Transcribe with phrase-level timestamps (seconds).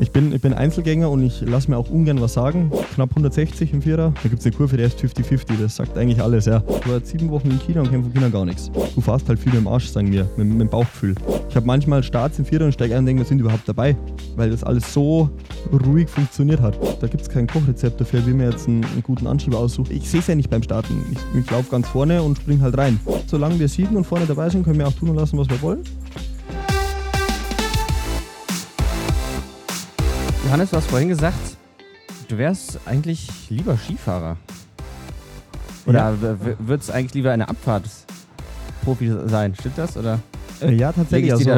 [0.00, 2.70] Ich bin, ich bin Einzelgänger und ich lasse mir auch ungern was sagen.
[2.94, 4.14] Knapp 160 im Vierer.
[4.22, 5.60] Da gibt es eine Kurve, die ist 50-50.
[5.60, 6.62] Das sagt eigentlich alles, ja.
[6.68, 8.70] Ich war sieben Wochen in China und kenne von China gar nichts.
[8.94, 11.16] Du fährst halt viel mit dem Arsch, sagen wir, mit, mit dem Bauchgefühl.
[11.50, 13.96] Ich habe manchmal Starts im Vierer und steige ein und denke, wir sind überhaupt dabei.
[14.36, 15.30] Weil das alles so
[15.72, 16.78] ruhig funktioniert hat.
[17.02, 19.90] Da gibt es kein Kochrezept dafür, wie man jetzt einen, einen guten Anschieber aussucht.
[19.90, 21.04] Ich sehe es ja nicht beim Starten.
[21.10, 23.00] Ich, ich laufe ganz vorne und springe halt rein.
[23.26, 25.60] Solange wir siegen und vorne dabei sind, können wir auch tun und lassen, was wir
[25.60, 25.82] wollen.
[30.48, 31.58] Johannes, du hast vorhin gesagt,
[32.26, 34.38] du wärst eigentlich lieber Skifahrer.
[35.84, 36.36] Oder ja.
[36.58, 39.54] würdest eigentlich lieber eine Abfahrtsprofi sein?
[39.54, 39.98] Stimmt das?
[39.98, 40.20] Oder?
[40.62, 41.34] Äh, ja, tatsächlich.
[41.34, 41.50] Also,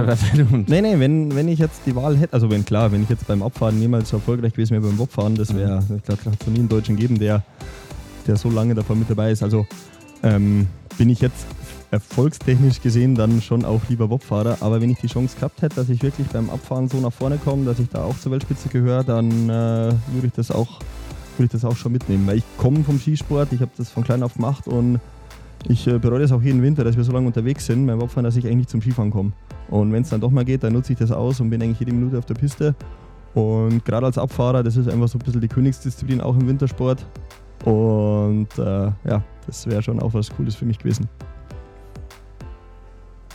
[0.67, 3.29] nee, nee, wenn, wenn ich jetzt die Wahl hätte, also wenn klar, wenn ich jetzt
[3.29, 5.99] beim Abfahren niemals so erfolgreich gewesen wäre beim Bobfahren, das wäre, mhm.
[5.99, 7.45] ich glaube, es nie einen Deutschen geben, der,
[8.27, 9.45] der so lange davon mit dabei ist.
[9.45, 9.69] Also
[10.25, 10.67] ähm,
[10.99, 11.47] bin ich jetzt
[11.91, 14.59] erfolgstechnisch gesehen dann schon auch lieber Bobfahrer.
[14.61, 17.39] Aber wenn ich die Chance gehabt hätte, dass ich wirklich beim Abfahren so nach vorne
[17.39, 20.81] komme, dass ich da auch zur Weltspitze gehöre, dann äh, würde ich das auch
[21.37, 22.27] würde ich das auch schon mitnehmen.
[22.27, 25.01] Weil ich komme vom Skisport, ich habe das von klein auf gemacht und
[25.69, 28.25] ich äh, bereue das auch jeden Winter, dass wir so lange unterwegs sind beim Bobfahren,
[28.25, 29.33] dass ich eigentlich zum Skifahren komme.
[29.69, 31.81] Und wenn es dann doch mal geht, dann nutze ich das aus und bin eigentlich
[31.81, 32.75] jede Minute auf der Piste.
[33.35, 37.07] Und gerade als Abfahrer, das ist einfach so ein bisschen die Königsdisziplin auch im Wintersport.
[37.65, 41.09] Und äh, ja, das wäre schon auch was Cooles für mich gewesen.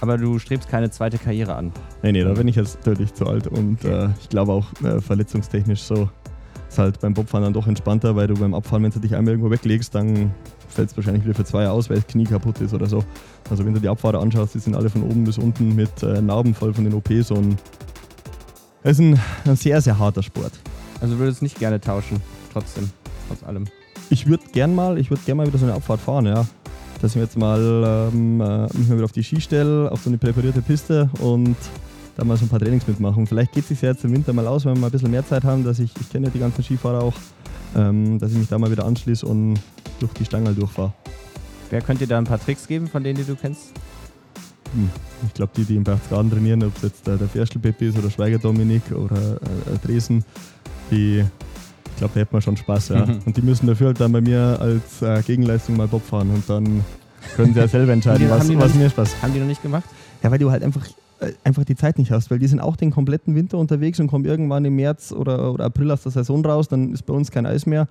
[0.01, 1.71] Aber du strebst keine zweite Karriere an.
[2.03, 4.05] Nee, nee, da bin ich jetzt deutlich zu alt und okay.
[4.05, 6.09] äh, ich glaube auch äh, verletzungstechnisch so
[6.75, 9.33] ist halt beim Bobfahren dann doch entspannter, weil du beim Abfahren, wenn du dich einmal
[9.33, 10.31] irgendwo weglegst, dann
[10.67, 13.03] fällt es wahrscheinlich wieder für zwei aus, weil das Knie kaputt ist oder so.
[13.49, 16.21] Also wenn du die Abfahrer anschaust, die sind alle von oben bis unten mit äh,
[16.21, 17.57] Narben voll von den OPs und
[18.83, 20.51] es ist ein, ein, sehr, sehr harter Sport.
[20.99, 22.89] Also würdest du nicht gerne tauschen, trotzdem,
[23.29, 23.65] trotz allem?
[24.09, 26.45] Ich würde gern mal, ich würde gern mal wieder so eine Abfahrt fahren, ja
[27.05, 30.09] dass ich jetzt mal ähm, äh, mich mal wieder auf die Ski stelle, auf so
[30.09, 31.55] eine präparierte Piste und
[32.17, 33.27] da mal so ein paar Trainings mitmachen.
[33.27, 35.11] Vielleicht geht es sich ja jetzt im Winter mal aus, wenn wir mal ein bisschen
[35.11, 37.13] mehr Zeit haben, dass ich, ich kenne ja die ganzen Skifahrer auch,
[37.75, 39.59] ähm, dass ich mich da mal wieder anschließe und
[39.99, 40.93] durch die Stange durchfahre.
[41.69, 43.67] Wer könnte dir da ein paar Tricks geben, von denen die du kennst?
[44.73, 44.89] Hm,
[45.27, 47.99] ich glaube, die, die in Berchtesgaden trainieren, ob es jetzt äh, der Ferstel Peppi ist
[47.99, 50.25] oder Schweiger Dominik oder äh, Dresden,
[50.89, 51.23] die
[51.95, 52.89] ich glaube, da hätte man schon Spaß.
[52.89, 53.05] Ja.
[53.05, 53.19] Mhm.
[53.25, 56.49] Und die müssen dafür halt dann bei mir als äh, Gegenleistung mal Bob fahren und
[56.49, 56.83] dann
[57.37, 59.85] können sie ja selber entscheiden, was, was mir Spaß Haben die noch nicht gemacht?
[60.21, 60.85] Ja, weil du halt einfach,
[61.21, 64.07] äh, einfach die Zeit nicht hast, weil die sind auch den kompletten Winter unterwegs und
[64.07, 67.31] kommen irgendwann im März oder, oder April aus der Saison raus, dann ist bei uns
[67.31, 67.87] kein Eis mehr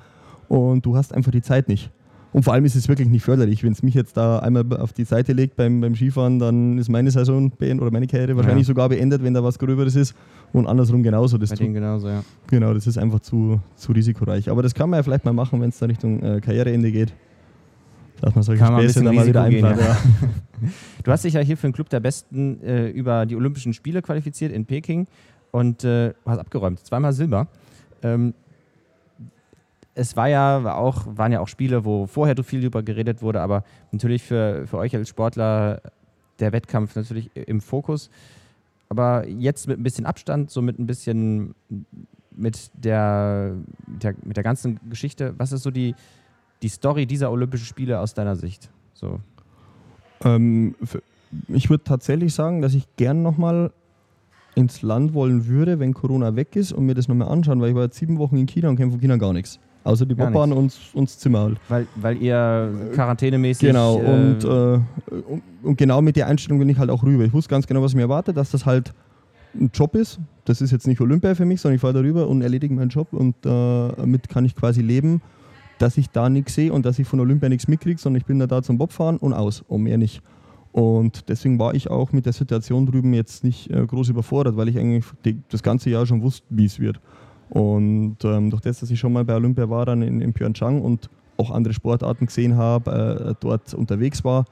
[0.49, 1.91] und du hast einfach die Zeit nicht.
[2.35, 3.63] Und vor allem ist es wirklich nicht förderlich.
[3.63, 6.89] Wenn es mich jetzt da einmal auf die Seite legt beim, beim Skifahren, dann ist
[6.89, 8.73] meine Saison beendet oder meine Karriere wahrscheinlich ja.
[8.73, 10.17] sogar beendet, wenn da was Gröberes ist.
[10.53, 11.39] Und andersrum genauso.
[11.39, 12.25] Das Bei denen genauso, ja.
[12.49, 14.51] Genau, das ist einfach zu, zu risikoreich.
[14.51, 17.15] Aber das kann man ja vielleicht mal machen, wenn es da Richtung äh, Karriereende geht.
[18.21, 19.81] Dass man solche kann Späße dann mal wieder einplant.
[19.81, 19.97] Ja.
[21.05, 24.03] du hast dich ja hier für den Club der Besten äh, über die Olympischen Spiele
[24.03, 25.07] qualifiziert in Peking
[25.53, 26.81] und äh, hast abgeräumt.
[26.81, 27.47] Zweimal Silber.
[28.03, 28.35] Ähm,
[29.95, 33.65] es war ja auch, waren ja auch Spiele, wo vorher viel darüber geredet wurde, aber
[33.93, 35.81] natürlich für, für euch als Sportler
[36.41, 38.11] der Wettkampf natürlich im Fokus.
[38.89, 41.55] Aber jetzt mit ein bisschen Abstand, so mit ein bisschen
[42.37, 43.55] mit der,
[43.87, 45.95] der, mit der ganzen Geschichte, was ist so die,
[46.63, 48.71] die Story dieser Olympischen Spiele aus deiner Sicht?
[48.95, 49.21] So.
[50.25, 50.75] Ähm,
[51.49, 53.73] ich würde tatsächlich sagen, dass ich gern nochmal
[54.57, 57.75] ins Land wollen würde, wenn Corona weg ist und mir das nochmal anschauen, weil ich
[57.75, 59.59] war jetzt sieben Wochen in China und kenne von China gar nichts.
[59.85, 61.59] Außer die Bobbahn und uns Zimmer halt.
[61.69, 63.69] Weil, weil ihr quarantänemäßig.
[63.69, 64.49] Genau, äh und, äh,
[65.29, 67.25] und, und, genau mit der Einstellung bin ich halt auch rüber.
[67.25, 68.95] Ich wusste ganz genau, was mir erwartet, dass das halt
[69.55, 70.19] ein Job ist.
[70.47, 73.13] Das ist jetzt nicht Olympia für mich, sondern ich fahre darüber und erledige meinen Job
[73.13, 75.21] und äh, damit kann ich quasi leben,
[75.79, 78.39] dass ich da nichts sehe und dass ich von Olympia nichts mitkriege, sondern ich bin
[78.39, 80.23] da, da zum Bobfahren und aus und mehr nicht.
[80.73, 84.69] Und deswegen war ich auch mit der Situation drüben jetzt nicht äh, groß überfordert, weil
[84.69, 85.05] ich eigentlich
[85.51, 87.01] das ganze Jahr schon wusste, wie es wird.
[87.55, 90.83] Und ähm, durch das, dass ich schon mal bei Olympia war, dann in, in Pyeongchang
[90.83, 94.45] und auch andere Sportarten gesehen habe, äh, dort unterwegs war,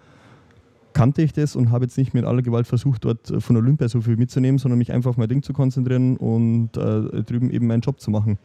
[0.93, 3.89] kannte ich das und habe jetzt nicht mit aller Gewalt versucht, dort äh, von Olympia
[3.89, 7.67] so viel mitzunehmen, sondern mich einfach auf mein Ding zu konzentrieren und äh, drüben eben
[7.67, 8.39] meinen Job zu machen.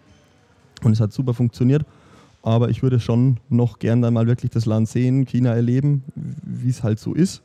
[0.83, 1.85] Und es hat super funktioniert,
[2.41, 6.69] aber ich würde schon noch gern dann mal wirklich das Land sehen, China erleben, wie
[6.69, 7.43] es halt so ist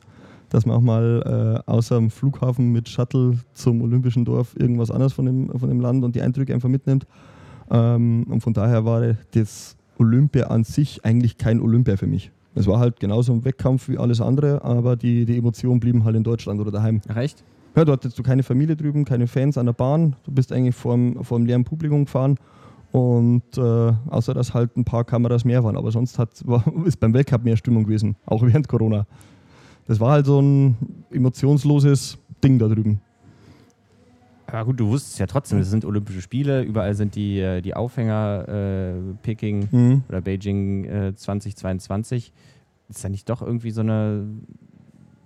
[0.53, 5.11] dass man auch mal äh, außer dem Flughafen mit Shuttle zum Olympischen Dorf irgendwas anderes
[5.11, 7.07] von dem, von dem Land und die Eindrücke einfach mitnimmt.
[7.71, 12.31] Ähm, und von daher war das Olympia an sich eigentlich kein Olympia für mich.
[12.53, 16.15] Es war halt genauso ein Wettkampf wie alles andere, aber die, die Emotionen blieben halt
[16.15, 17.01] in Deutschland oder daheim.
[17.09, 17.43] Recht?
[17.75, 20.15] Ja, dort hattest du keine Familie drüben, keine Fans an der Bahn.
[20.23, 22.37] Du bist eigentlich vor dem leeren Publikum gefahren.
[22.91, 25.77] Und äh, außer dass halt ein paar Kameras mehr waren.
[25.77, 29.07] Aber sonst hat, war, ist beim Weltcup mehr Stimmung gewesen, auch während Corona
[29.87, 30.77] das war halt so ein
[31.11, 33.01] emotionsloses Ding da drüben.
[34.51, 37.75] Ja gut, du wusstest ja trotzdem, es sind Olympische Spiele, überall sind die, äh, die
[37.75, 38.93] Aufhänger äh,
[39.23, 40.03] Peking mhm.
[40.07, 42.31] oder Beijing äh, 2022.
[42.87, 44.27] Ist ja nicht doch irgendwie so eine,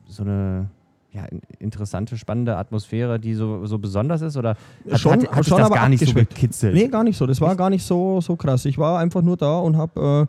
[0.08, 0.70] so eine
[1.12, 1.26] ja,
[1.60, 4.38] interessante, spannende Atmosphäre, die so, so besonders ist?
[4.38, 4.56] Oder
[4.90, 6.74] hat, schon, hat, hat schon das gar nicht so gekitzelt?
[6.74, 7.26] Nee, gar nicht so.
[7.26, 8.64] Das war gar nicht so, so krass.
[8.64, 10.28] Ich war einfach nur da und habe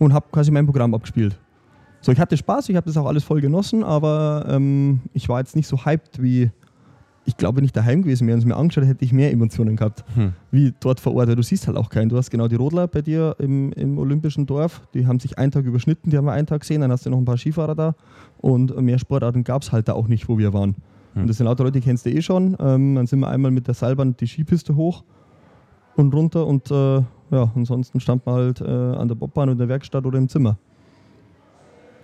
[0.00, 1.38] äh, hab quasi mein Programm abgespielt.
[2.04, 5.38] So, ich hatte Spaß, ich habe das auch alles voll genossen, aber ähm, ich war
[5.38, 6.50] jetzt nicht so hyped wie,
[7.24, 9.74] ich glaube, wenn ich daheim gewesen wäre und es mir angeschaut hätte, ich mehr Emotionen
[9.74, 10.34] gehabt, hm.
[10.50, 11.28] wie dort vor Ort.
[11.28, 12.10] Weil du siehst halt auch keinen.
[12.10, 15.50] Du hast genau die Rodler bei dir im, im Olympischen Dorf, die haben sich einen
[15.50, 17.74] Tag überschnitten, die haben wir einen Tag gesehen, dann hast du noch ein paar Skifahrer
[17.74, 17.94] da
[18.36, 20.76] und mehr Sportarten gab es halt da auch nicht, wo wir waren.
[21.14, 21.22] Hm.
[21.22, 22.54] Und das sind lauter Leute, die kennst du eh schon.
[22.60, 25.04] Ähm, dann sind wir einmal mit der Seilbahn die Skipiste hoch
[25.96, 26.96] und runter und äh,
[27.30, 30.28] ja, ansonsten stand man halt äh, an der Bobbahn oder in der Werkstatt oder im
[30.28, 30.58] Zimmer.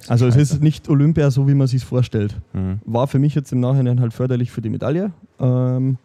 [0.09, 2.35] Also es ist nicht Olympia so, wie man sich vorstellt.
[2.53, 2.81] Mhm.
[2.85, 5.13] War für mich jetzt im Nachhinein halt förderlich für die Medaille.
[5.39, 5.99] Ähm,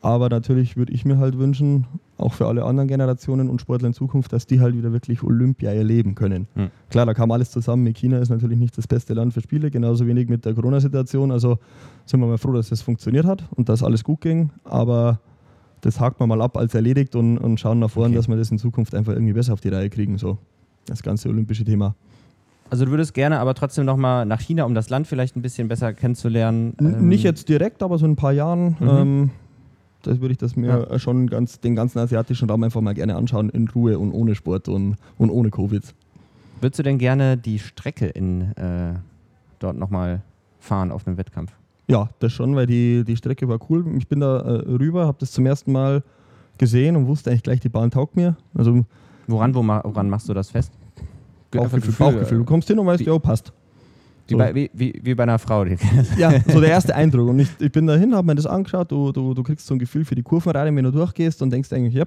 [0.00, 1.86] aber natürlich würde ich mir halt wünschen,
[2.18, 5.72] auch für alle anderen Generationen und Sportler in Zukunft, dass die halt wieder wirklich Olympia
[5.72, 6.46] erleben können.
[6.54, 6.68] Mhm.
[6.90, 7.90] Klar, da kam alles zusammen.
[7.94, 11.30] China ist natürlich nicht das beste Land für Spiele, genauso wenig mit der Corona-Situation.
[11.30, 11.58] Also
[12.04, 14.50] sind wir mal froh, dass das funktioniert hat und dass alles gut ging.
[14.64, 15.20] Aber
[15.80, 18.16] das hakt man mal ab als erledigt und, und schauen nach vorne, okay.
[18.16, 20.18] dass wir das in Zukunft einfach irgendwie besser auf die Reihe kriegen.
[20.18, 20.38] So,
[20.86, 21.94] das ganze olympische Thema.
[22.74, 25.68] Also du würdest gerne aber trotzdem nochmal nach China, um das Land vielleicht ein bisschen
[25.68, 26.74] besser kennenzulernen.
[26.80, 28.76] Ähm nicht jetzt direkt, aber so in ein paar Jahren.
[28.80, 28.88] Mhm.
[28.88, 29.30] Ähm,
[30.02, 30.98] das würde ich das mir ja.
[30.98, 34.66] schon ganz, den ganzen asiatischen Raum einfach mal gerne anschauen, in Ruhe und ohne Sport
[34.66, 35.84] und, und ohne Covid.
[36.60, 38.94] Würdest du denn gerne die Strecke in äh,
[39.60, 40.22] dort nochmal
[40.58, 41.52] fahren auf einem Wettkampf?
[41.86, 43.84] Ja, das schon, weil die, die Strecke war cool.
[43.98, 46.02] Ich bin da äh, rüber, habe das zum ersten Mal
[46.58, 48.36] gesehen und wusste eigentlich gleich, die Bahn taugt mir.
[48.52, 48.84] Also,
[49.28, 50.72] woran, wo, woran machst du das fest?
[51.58, 52.38] Bauchgefühl, Gefühl, Bauchgefühl.
[52.38, 53.52] Du kommst hin und weißt, ja, passt.
[54.26, 54.38] Wie, so.
[54.38, 55.64] bei, wie, wie, wie, bei einer Frau.
[56.18, 57.28] ja, so der erste Eindruck.
[57.28, 59.74] Und ich, ich bin da hin, habe mir das angeschaut, du, du, du kriegst so
[59.74, 62.04] ein Gefühl für die Kurvenreihe, wenn du durchgehst und denkst eigentlich, ja,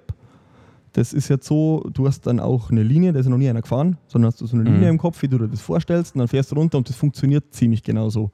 [0.94, 3.50] das ist jetzt so, du hast dann auch eine Linie, da ist ja noch nie
[3.50, 4.88] einer gefahren, sondern hast du so eine Linie mhm.
[4.88, 7.44] im Kopf, wie du dir das vorstellst und dann fährst du runter und das funktioniert
[7.52, 8.32] ziemlich genau so.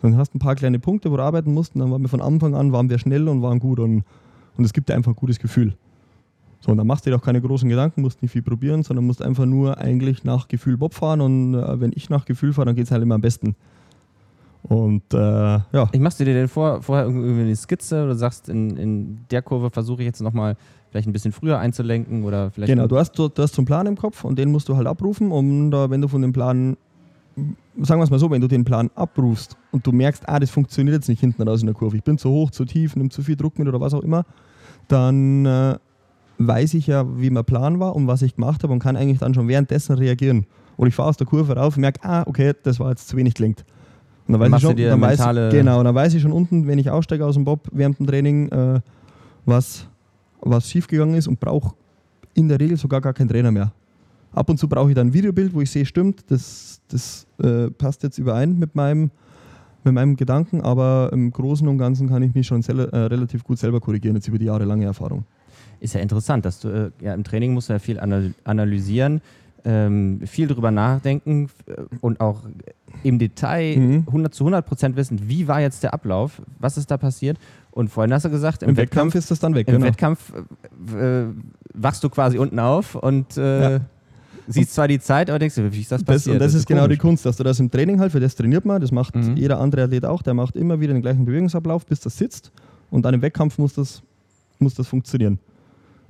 [0.00, 2.08] Dann hast du ein paar kleine Punkte, wo du arbeiten musst und dann waren wir
[2.08, 4.04] von Anfang an, waren wir schnell und waren gut und,
[4.56, 5.74] und es gibt dir einfach ein gutes Gefühl.
[6.60, 9.06] So, und dann machst du dir auch keine großen Gedanken, musst nicht viel probieren, sondern
[9.06, 12.66] musst einfach nur eigentlich nach Gefühl Bob fahren und äh, wenn ich nach Gefühl fahre,
[12.66, 13.54] dann geht es halt immer am besten.
[14.62, 15.88] Und äh, ja.
[15.92, 19.42] Ich machst du dir denn vor, vorher irgendwie eine Skizze oder sagst, in, in der
[19.42, 20.56] Kurve versuche ich jetzt nochmal
[20.90, 22.72] vielleicht ein bisschen früher einzulenken oder vielleicht.
[22.72, 24.76] Genau, du hast, du, du hast so einen Plan im Kopf und den musst du
[24.76, 26.76] halt abrufen und äh, wenn du von dem Plan,
[27.80, 30.50] sagen wir es mal so, wenn du den Plan abrufst und du merkst, ah, das
[30.50, 33.10] funktioniert jetzt nicht hinten raus in der Kurve, ich bin zu hoch, zu tief, nimm
[33.10, 34.24] zu viel Druck mit oder was auch immer,
[34.88, 35.76] dann äh,
[36.38, 39.18] weiß ich ja, wie mein Plan war und was ich gemacht habe und kann eigentlich
[39.18, 40.46] dann schon währenddessen reagieren.
[40.76, 43.16] Oder ich fahre aus der Kurve rauf und merke, ah, okay, das war jetzt zu
[43.16, 43.64] wenig gelenkt.
[44.28, 46.90] Und dann, weiß ich schon, dann weiß, genau, dann weiß ich schon unten, wenn ich
[46.90, 48.80] aussteige aus dem Bob während dem Training, äh,
[49.44, 49.86] was,
[50.40, 51.74] was schiefgegangen ist und brauche
[52.34, 53.72] in der Regel sogar gar keinen Trainer mehr.
[54.32, 57.70] Ab und zu brauche ich dann ein Videobild, wo ich sehe, stimmt, das, das äh,
[57.70, 59.10] passt jetzt überein mit meinem,
[59.84, 63.58] mit meinem Gedanken, aber im Großen und Ganzen kann ich mich schon äh, relativ gut
[63.58, 65.24] selber korrigieren, jetzt über die jahrelange Erfahrung
[65.80, 69.20] ist ja interessant, dass du äh, ja, im Training musst du ja viel analysieren,
[69.64, 72.42] ähm, viel drüber nachdenken äh, und auch
[73.02, 74.04] im Detail mhm.
[74.06, 77.38] 100 zu 100 Prozent wissen, wie war jetzt der Ablauf, was ist da passiert.
[77.72, 79.68] Und vorhin hast du gesagt, im, Im Wettkampf, Wettkampf, ist das dann weg.
[79.68, 79.86] Im genau.
[79.86, 80.32] Wettkampf
[80.94, 81.24] äh,
[81.74, 83.80] wachst du quasi unten auf und äh, ja.
[84.46, 86.26] siehst zwar die Zeit, aber denkst du, wie ist das passiert?
[86.26, 88.12] Das, und das, das ist, ist genau die Kunst, dass du das im Training halt,
[88.12, 89.36] für das trainiert man, das macht mhm.
[89.36, 92.50] jeder andere Athlet auch, der macht immer wieder den gleichen Bewegungsablauf, bis das sitzt
[92.90, 94.02] und dann im Wettkampf muss das,
[94.58, 95.38] muss das funktionieren.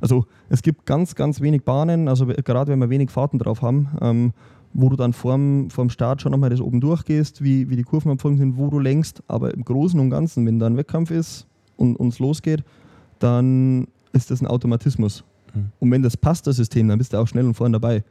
[0.01, 3.89] Also es gibt ganz, ganz wenig Bahnen, also gerade wenn wir wenig Fahrten drauf haben,
[4.01, 4.33] ähm,
[4.73, 8.39] wo du dann vorm, vorm Start schon nochmal das oben durchgehst, wie, wie die Kurvenabfolgen
[8.39, 9.23] sind, wo du lenkst.
[9.27, 12.63] Aber im Großen und Ganzen, wenn da ein Wettkampf ist und es losgeht,
[13.19, 15.25] dann ist das ein Automatismus.
[15.55, 15.67] Mhm.
[15.79, 18.05] Und wenn das passt, das System, dann bist du auch schnell und vorne dabei.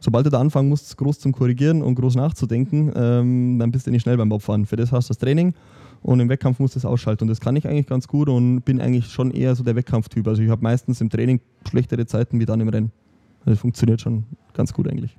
[0.00, 3.90] Sobald du da anfangen musst, groß zum Korrigieren und groß nachzudenken, ähm, dann bist du
[3.90, 4.66] nicht schnell beim Bobfahren.
[4.66, 5.54] Für das hast du das Training
[6.02, 7.24] und im Wettkampf muss das ausschalten.
[7.24, 10.26] Und das kann ich eigentlich ganz gut und bin eigentlich schon eher so der Wettkampftyp.
[10.26, 12.92] Also ich habe meistens im Training schlechtere Zeiten wie dann im Rennen.
[13.40, 14.24] Also das funktioniert schon
[14.54, 15.16] ganz gut eigentlich.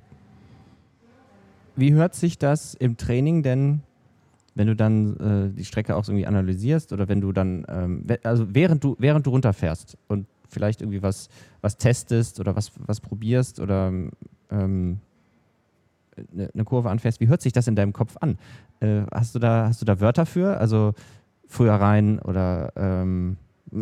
[1.76, 3.80] Wie hört sich das im Training denn,
[4.54, 8.46] wenn du dann äh, die Strecke auch irgendwie analysierst oder wenn du dann, ähm, also
[8.50, 11.28] während du, während du runterfährst und vielleicht irgendwie was,
[11.60, 13.92] was testest oder was, was probierst oder
[14.50, 14.98] ähm,
[16.32, 18.38] eine Kurve anfährst, wie hört sich das in deinem Kopf an?
[18.80, 20.58] Äh, hast, du da, hast du da Wörter für?
[20.58, 20.94] Also
[21.46, 23.36] früher rein oder ähm,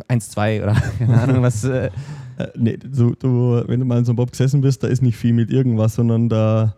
[0.09, 1.64] 1, 2 oder keine Ahnung was.
[1.64, 1.90] Äh.
[2.38, 5.02] äh, nee, du, du, wenn du mal in so einem Bob gesessen bist, da ist
[5.02, 6.75] nicht viel mit irgendwas, sondern da.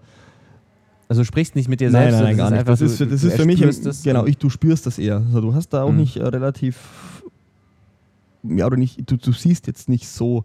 [1.09, 2.17] Also du sprichst nicht mit dir nein, selbst.
[2.19, 2.69] Nein, nein, gar nicht.
[2.69, 5.17] Das ist, das ist für mich, das genau, ich, du spürst das eher.
[5.17, 5.99] Also du hast da auch mhm.
[5.99, 6.79] nicht äh, relativ
[8.43, 10.45] ja oder nicht, du, du siehst jetzt nicht so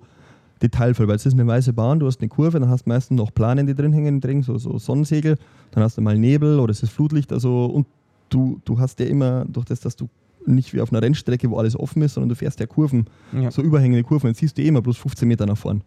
[0.61, 3.17] detailvoll, weil es ist eine weiße Bahn, du hast eine Kurve, dann hast du meistens
[3.17, 5.37] noch Planen, die drin hängen, drin, so, so Sonnensegel,
[5.71, 7.87] dann hast du mal Nebel oder es ist Flutlicht, also und
[8.29, 10.07] du, du hast ja immer, durch das, dass du
[10.45, 13.51] nicht wie auf einer Rennstrecke, wo alles offen ist, sondern du fährst ja Kurven, ja.
[13.51, 15.81] so überhängende Kurven, dann siehst du eh immer bloß 15 Meter nach vorn.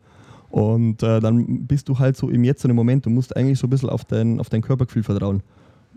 [0.50, 3.58] Und äh, dann bist du halt so im Jetzt und im Moment, du musst eigentlich
[3.58, 5.42] so ein bisschen auf dein, auf dein Körpergefühl vertrauen.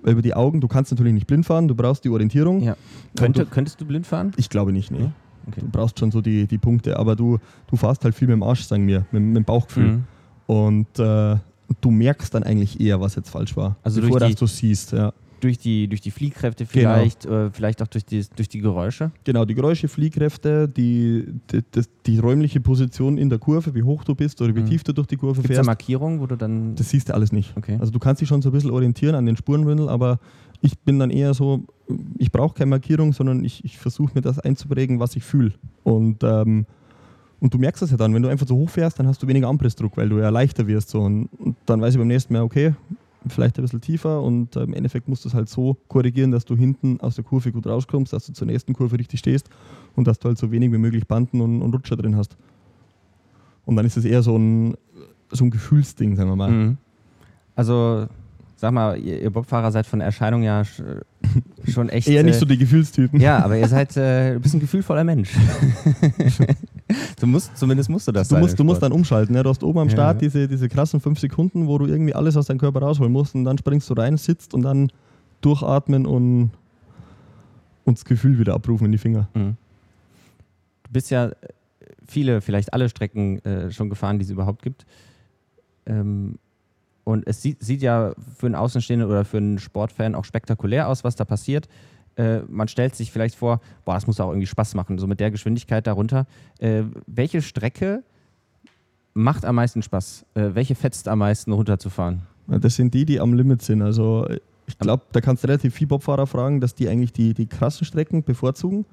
[0.03, 2.61] Über die Augen, du kannst natürlich nicht blind fahren, du brauchst die Orientierung.
[2.61, 2.75] Ja.
[3.15, 4.33] Könnte, du, könntest du blind fahren?
[4.35, 5.09] Ich glaube nicht, nee.
[5.51, 5.61] Okay.
[5.61, 8.43] Du brauchst schon so die, die Punkte, aber du, du fährst halt viel mit dem
[8.43, 9.83] Arsch, sagen wir, mit, mit dem Bauchgefühl.
[9.85, 10.03] Mhm.
[10.47, 11.37] Und äh,
[11.79, 14.91] du merkst dann eigentlich eher, was jetzt falsch war, also bevor du siehst.
[14.91, 16.93] Ja durch die, durch die Fliehkräfte genau.
[16.93, 17.47] vielleicht, genau.
[17.47, 19.11] äh, vielleicht auch durch die, durch die Geräusche?
[19.23, 24.03] Genau, die Geräusche, Fliehkräfte, die, die, die, die räumliche Position in der Kurve, wie hoch
[24.03, 24.67] du bist oder wie mhm.
[24.67, 25.59] tief du durch die Kurve Gibt's fährst.
[25.59, 26.75] Gibt es Markierungen, wo du dann...
[26.75, 27.55] Das siehst du alles nicht.
[27.57, 27.77] Okay.
[27.79, 30.19] Also du kannst dich schon so ein bisschen orientieren an den Spurenwindel, aber
[30.61, 31.63] ich bin dann eher so,
[32.17, 35.53] ich brauche keine Markierung, sondern ich, ich versuche mir das einzuprägen, was ich fühle.
[35.83, 36.65] Und, ähm,
[37.39, 39.27] und du merkst das ja dann, wenn du einfach so hoch fährst, dann hast du
[39.27, 40.89] weniger Anpressdruck, weil du ja leichter wirst.
[40.89, 41.01] So.
[41.01, 42.75] Und, und dann weiß ich beim nächsten Mal, okay,
[43.27, 46.45] vielleicht ein bisschen tiefer und äh, im Endeffekt musst du es halt so korrigieren, dass
[46.45, 49.49] du hinten aus der Kurve gut rauskommst, dass du zur nächsten Kurve richtig stehst
[49.95, 52.35] und dass du halt so wenig wie möglich Banden und, und Rutscher drin hast.
[53.65, 54.75] Und dann ist es eher so ein,
[55.29, 56.51] so ein Gefühlsding, sagen wir mal.
[56.51, 56.77] Mhm.
[57.55, 58.07] Also,
[58.61, 60.61] sag mal, ihr, ihr Bobfahrer seid von der Erscheinung ja
[61.67, 62.07] schon echt.
[62.07, 63.19] eher nicht so die Gefühlstypen.
[63.19, 65.31] Ja, aber ihr seid, äh, du bist ein gefühlvoller Mensch.
[67.19, 69.33] du musst, zumindest musst du das Du musst, du musst dann umschalten.
[69.33, 69.41] Ne?
[69.41, 70.27] Du hast oben am Start ja.
[70.27, 73.45] diese, diese krassen fünf Sekunden, wo du irgendwie alles aus deinem Körper rausholen musst und
[73.45, 74.91] dann springst du rein, sitzt und dann
[75.41, 76.51] durchatmen und,
[77.83, 79.27] und das Gefühl wieder abrufen in die Finger.
[79.33, 79.55] Mhm.
[80.83, 81.31] Du bist ja
[82.07, 84.85] viele, vielleicht alle Strecken äh, schon gefahren, die es überhaupt gibt.
[85.87, 86.35] Ähm,
[87.11, 91.03] und es sieht, sieht ja für einen Außenstehenden oder für einen Sportfan auch spektakulär aus,
[91.03, 91.67] was da passiert
[92.17, 95.19] äh, man stellt sich vielleicht vor, boah, das muss auch irgendwie Spaß machen, so mit
[95.19, 96.25] der Geschwindigkeit darunter.
[96.59, 98.03] Äh, welche Strecke
[99.13, 100.25] macht am meisten Spaß?
[100.33, 102.23] Äh, welche fetzt am meisten runterzufahren?
[102.47, 103.81] Das sind die, die am Limit sind.
[103.81, 104.27] Also
[104.67, 107.85] ich glaube, da kannst du relativ viel Bobfahrer fragen, dass die eigentlich die, die krassen
[107.85, 108.85] Strecken bevorzugen.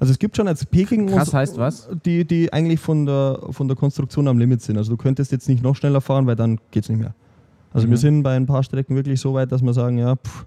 [0.00, 1.88] Also es gibt schon als Peking Krass heißt was?
[2.04, 4.78] Die, die eigentlich von der, von der Konstruktion am Limit sind.
[4.78, 7.14] Also du könntest jetzt nicht noch schneller fahren, weil dann geht es nicht mehr.
[7.72, 7.90] Also mhm.
[7.90, 10.46] wir sind bei ein paar Strecken wirklich so weit, dass wir sagen, ja, pff,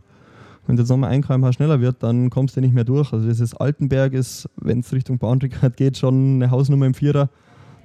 [0.67, 3.11] wenn es jetzt nochmal ein km schneller wird, dann kommst du nicht mehr durch.
[3.13, 7.29] Also dieses Altenberg ist, wenn es Richtung Bahnrekord geht, schon eine Hausnummer im Vierer.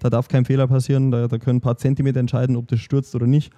[0.01, 3.15] Da darf kein Fehler passieren, da, da können ein paar Zentimeter entscheiden, ob das stürzt
[3.15, 3.53] oder nicht.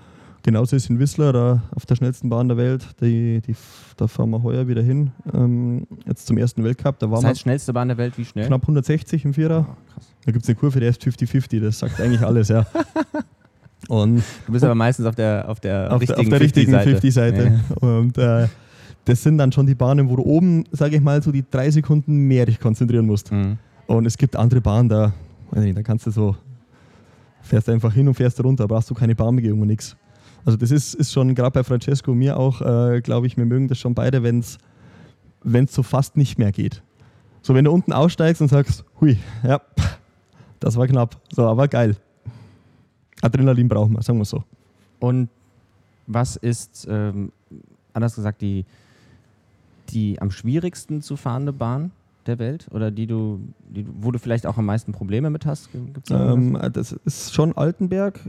[0.45, 2.87] Genauso ist in Whistler, da auf der schnellsten Bahn der Welt.
[3.01, 3.57] Die, die,
[3.97, 5.11] da fahren wir heuer wieder hin.
[5.35, 7.01] Ähm, jetzt zum ersten Weltcup.
[7.01, 8.47] Da war das heißt, schnellste Bahn der Welt, wie schnell?
[8.47, 9.67] Knapp 160 im Vierer.
[9.69, 11.61] Oh, da gibt es eine Kurve, die ist 50-50.
[11.61, 12.67] Das sagt eigentlich alles, ja.
[13.87, 16.75] Und, du bist aber meistens auf der, auf der auf richtigen, der, auf der richtigen
[16.75, 17.43] 50-Seite.
[17.43, 17.89] 50 ja.
[17.89, 18.49] Und äh,
[19.05, 21.71] das sind dann schon die Bahnen, wo du oben, sage ich mal, so die drei
[21.71, 23.33] Sekunden mehr dich konzentrieren musst.
[23.33, 23.59] Mhm.
[23.87, 25.13] Und es gibt andere Bahnen, da,
[25.53, 26.37] nicht, da kannst du so,
[27.41, 29.97] fährst einfach hin und fährst runter, brauchst du keine Bahnbegehung und nichts.
[30.45, 33.47] Also das ist, ist schon, gerade bei Francesco und mir auch, äh, glaube ich, wir
[33.47, 34.59] mögen das schon beide, wenn es
[35.75, 36.83] so fast nicht mehr geht.
[37.41, 39.61] So, wenn du unten aussteigst und sagst, hui, ja,
[40.61, 41.97] das war knapp, so, aber geil.
[43.23, 44.45] Adrenalin brauchen wir, sagen wir so.
[45.01, 45.29] Und
[46.07, 47.33] was ist, ähm,
[47.93, 48.65] anders gesagt, die,
[49.91, 51.93] die am schwierigsten zu fahrende Bahn
[52.27, 55.69] der Welt oder die du, die, wo du vielleicht auch am meisten Probleme mit hast?
[56.11, 58.21] Ähm, das ist schon Altenberg.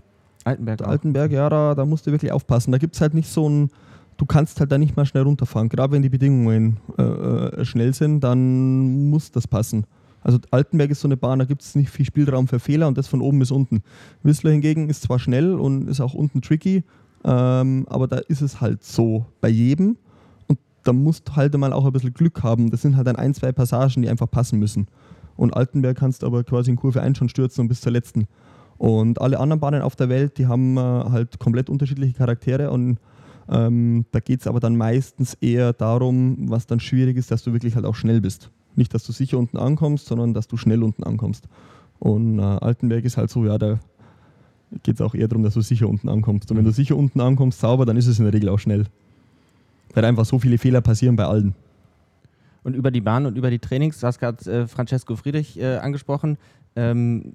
[0.46, 2.72] Altenberg, Altenberg, ja, da, da musst du wirklich aufpassen.
[2.72, 3.70] Da gibt es halt nicht so ein,
[4.18, 5.70] du kannst halt da nicht mal schnell runterfahren.
[5.70, 9.86] Gerade wenn die Bedingungen äh, äh, schnell sind, dann muss das passen.
[10.22, 12.98] Also Altenberg ist so eine Bahn, da gibt es nicht viel Spielraum für Fehler und
[12.98, 13.84] das von oben bis unten.
[14.24, 16.84] Whistler hingegen ist zwar schnell und ist auch unten tricky,
[17.24, 19.98] ähm, aber da ist es halt so bei jedem
[20.84, 22.72] da musst du halt mal auch ein bisschen Glück haben.
[22.72, 24.88] Das sind halt dann ein, zwei Passagen, die einfach passen müssen.
[25.36, 28.28] Und Altenberg kannst du aber quasi in Kurve 1 schon stürzen und bis zur letzten.
[28.78, 32.98] Und alle anderen Bahnen auf der Welt, die haben äh, halt komplett unterschiedliche Charaktere und
[33.50, 37.52] ähm, da geht es aber dann meistens eher darum, was dann schwierig ist, dass du
[37.52, 38.52] wirklich halt auch schnell bist.
[38.80, 41.50] Nicht, dass du sicher unten ankommst, sondern dass du schnell unten ankommst.
[42.00, 43.78] Und äh, Altenberg ist halt so, ja, da
[44.84, 46.50] geht es auch eher darum, dass du sicher unten ankommst.
[46.50, 48.86] Und wenn du sicher unten ankommst, sauber, dann ist es in der Regel auch schnell.
[49.94, 51.56] Weil einfach so viele Fehler passieren bei allen.
[52.64, 55.76] Und über die Bahn und über die Trainings, du hast gerade äh, Francesco Friedrich äh,
[55.76, 56.38] angesprochen.
[56.78, 57.34] Ähm,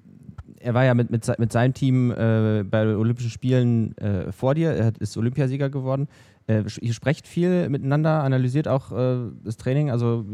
[0.59, 4.71] er war ja mit, mit, mit seinem Team äh, bei Olympischen Spielen äh, vor dir.
[4.71, 6.07] Er ist Olympiasieger geworden.
[6.47, 9.89] Äh, ihr sprecht viel miteinander, analysiert auch äh, das Training.
[9.89, 10.25] Also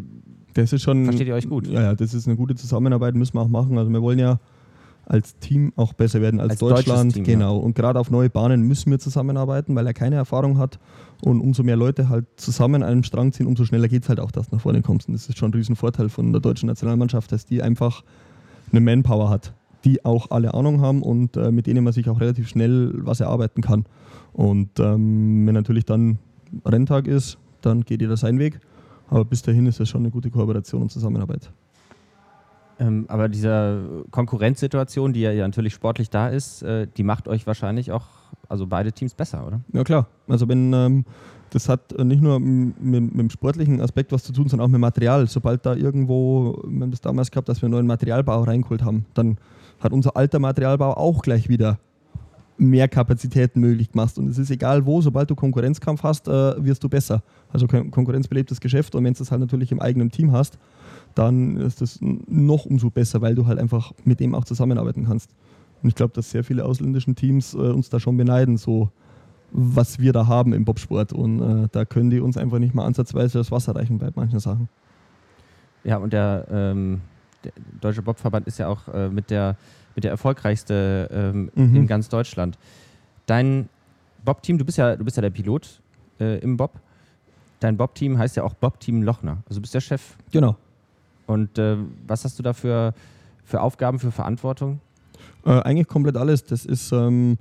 [0.54, 1.68] das ist schon, versteht ihr euch gut?
[1.68, 3.78] Ja, ja, das ist eine gute Zusammenarbeit, müssen wir auch machen.
[3.78, 4.40] Also wir wollen ja
[5.06, 7.14] als Team auch besser werden als, als Deutschland.
[7.14, 7.58] Team, genau.
[7.58, 7.64] Ja.
[7.64, 10.80] Und gerade auf neue Bahnen müssen wir zusammenarbeiten, weil er keine Erfahrung hat.
[11.22, 14.20] Und umso mehr Leute halt zusammen an einem Strang ziehen, umso schneller geht es halt
[14.20, 15.08] auch, dass du nach vorne kommst.
[15.08, 18.04] Und das ist schon ein Riesenvorteil von der deutschen Nationalmannschaft, dass die einfach
[18.72, 19.54] eine Manpower hat,
[19.84, 23.20] die auch alle Ahnung haben und äh, mit denen man sich auch relativ schnell was
[23.20, 23.86] erarbeiten kann.
[24.34, 26.20] Und ähm, wenn natürlich dann
[26.66, 28.60] Renntag ist, dann geht jeder seinen Weg.
[29.10, 31.52] Aber bis dahin ist es schon eine gute Kooperation und Zusammenarbeit.
[32.80, 37.92] Ähm, aber diese Konkurrenzsituation, die ja, natürlich sportlich da ist, äh, die macht euch wahrscheinlich
[37.92, 38.08] auch,
[38.50, 39.62] also beide Teams besser, oder?
[39.74, 40.08] Ja klar.
[40.28, 41.06] Also wenn ähm,
[41.52, 44.80] das hat nicht nur mit, mit, dem sportlichen Aspekt was zu tun, sondern auch mit
[44.80, 45.28] Material.
[45.28, 49.06] Sobald da irgendwo, wir haben das damals gehabt, dass wir einen neuen Materialbau reingeholt haben,
[49.14, 49.38] dann
[49.80, 51.78] hat unser alter Materialbau auch gleich wieder
[52.62, 54.18] mehr Kapazitäten möglich gemacht.
[54.20, 57.24] Und es ist egal wo, sobald du Konkurrenzkampf hast, äh, wirst du besser.
[57.52, 60.60] Also konkurrenzbelebtes Geschäft und wenn du es halt natürlich im eigenen Team hast,
[61.16, 65.32] dann ist das noch umso besser, weil du halt einfach mit dem auch zusammenarbeiten kannst.
[65.82, 68.92] Und ich glaube, dass sehr viele ausländischen Teams äh, uns da schon beneiden, so
[69.52, 71.14] was wir da haben im Bobsport.
[71.14, 74.40] Und äh, da können die uns einfach nicht mal ansatzweise das Wasser reichen bei manchen
[74.40, 74.70] Sachen.
[75.84, 77.02] Ja, und der, ähm,
[77.44, 79.58] der Deutsche Bobverband ist ja auch äh, mit, der,
[79.96, 81.76] mit der erfolgreichste ähm, mhm.
[81.76, 82.58] in ganz Deutschland.
[83.26, 83.70] Dein
[84.24, 85.82] Bob-Team, du bist ja, du bist ja der Pilot
[86.20, 86.80] äh, im Bob.
[87.60, 89.38] Dein Bob-Team heißt ja auch Bob-Team Lochner.
[89.48, 90.16] Also du bist der Chef.
[90.32, 90.56] Genau.
[91.28, 92.94] Und äh, was hast du da für,
[93.44, 94.80] für Aufgaben, für Verantwortung?
[95.46, 96.44] Äh, eigentlich komplett alles.
[96.44, 97.38] Das ist ähm,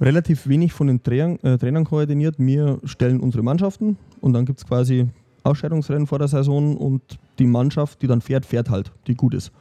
[0.00, 2.36] relativ wenig von den Trainern, äh, Trainern koordiniert.
[2.38, 5.08] Wir stellen unsere Mannschaften und dann gibt es quasi
[5.42, 7.02] Ausscheidungsrennen vor der Saison und
[7.38, 9.52] die Mannschaft, die dann fährt, fährt halt, die gut ist.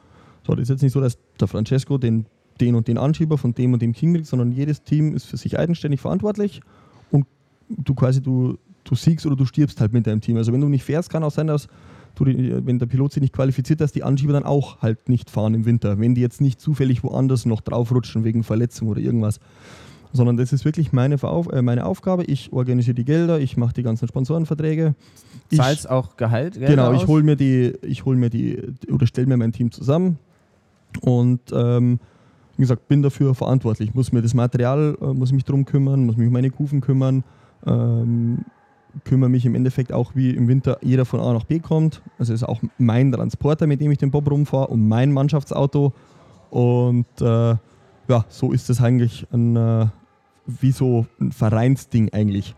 [0.45, 2.25] So, das ist jetzt nicht so, dass der Francesco den,
[2.59, 5.37] den und den Anschieber von dem und dem King kriegt, sondern jedes Team ist für
[5.37, 6.61] sich eigenständig verantwortlich
[7.11, 7.25] und
[7.69, 10.37] du quasi, du, du siegst oder du stirbst halt mit deinem Team.
[10.37, 11.67] Also wenn du nicht fährst, kann auch sein, dass
[12.19, 15.65] wenn der Pilot sich nicht qualifiziert, dass die Anschieber dann auch halt nicht fahren im
[15.65, 19.39] Winter, wenn die jetzt nicht zufällig woanders noch draufrutschen wegen Verletzung oder irgendwas.
[20.11, 22.23] Sondern das ist wirklich meine, äh, meine Aufgabe.
[22.25, 24.93] Ich organisiere die Gelder, ich mache die ganzen Sponsorenverträge.
[25.51, 26.53] Zahlst auch Gehalt?
[26.53, 29.71] Gelder genau, ich hole mir die, ich hole mir die oder stelle mir mein Team
[29.71, 30.19] zusammen
[31.01, 31.99] und ähm,
[32.55, 33.93] wie gesagt, bin dafür verantwortlich.
[33.93, 37.23] Muss mir das Material, äh, muss mich darum kümmern, muss mich um meine Kufen kümmern.
[37.65, 38.45] Ähm,
[39.05, 42.01] kümmere mich im Endeffekt auch, wie im Winter jeder von A nach B kommt.
[42.19, 45.93] Also ist auch mein Transporter, mit dem ich den Bob rumfahre und mein Mannschaftsauto.
[46.51, 47.55] Und äh,
[48.07, 49.87] ja, so ist es eigentlich ein, äh,
[50.45, 52.55] wie so ein Vereinsding eigentlich.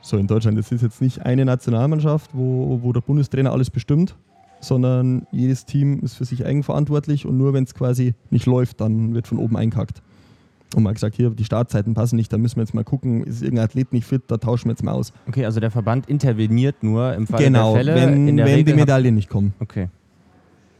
[0.00, 0.58] So in Deutschland.
[0.58, 4.16] Das ist jetzt nicht eine Nationalmannschaft, wo, wo der Bundestrainer alles bestimmt,
[4.60, 9.14] sondern jedes Team ist für sich eigenverantwortlich und nur wenn es quasi nicht läuft, dann
[9.14, 10.02] wird von oben einkackt
[10.74, 13.42] und mal gesagt, hier, die Startzeiten passen nicht, da müssen wir jetzt mal gucken, ist
[13.42, 15.12] irgendein Athlet nicht fit, da tauschen wir jetzt mal aus.
[15.26, 17.94] Okay, also der Verband interveniert nur im Fall genau, der Fälle.
[17.94, 19.54] Wenn, wenn Regel die Medaillen nicht kommen.
[19.60, 19.88] Okay.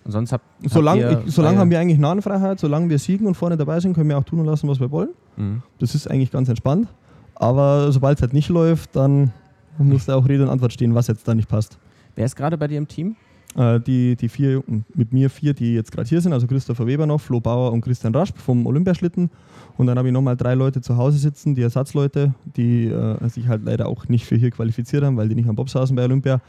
[0.04, 3.56] Und sonst habt, solange ich, solange haben wir eigentlich Nahenfreiheit, solange wir siegen und vorne
[3.56, 5.10] dabei sind, können wir auch tun und lassen, was wir wollen.
[5.36, 5.62] Mhm.
[5.78, 6.88] Das ist eigentlich ganz entspannt.
[7.34, 9.32] Aber sobald es halt nicht läuft, dann
[9.78, 11.78] muss da auch Rede und Antwort stehen, was jetzt da nicht passt.
[12.14, 13.16] Wer ist gerade bei dir im Team?
[13.56, 14.62] Äh, die, die vier,
[14.94, 17.80] mit mir vier, die jetzt gerade hier sind, also Christopher Weber noch, Flo Bauer und
[17.80, 19.30] Christian Rasp vom Olympiaschlitten.
[19.76, 23.48] Und dann habe ich nochmal drei Leute zu Hause sitzen, die Ersatzleute, die äh, sich
[23.48, 26.04] halt leider auch nicht für hier qualifiziert haben, weil die nicht am Bob saßen bei
[26.04, 26.40] Olympia.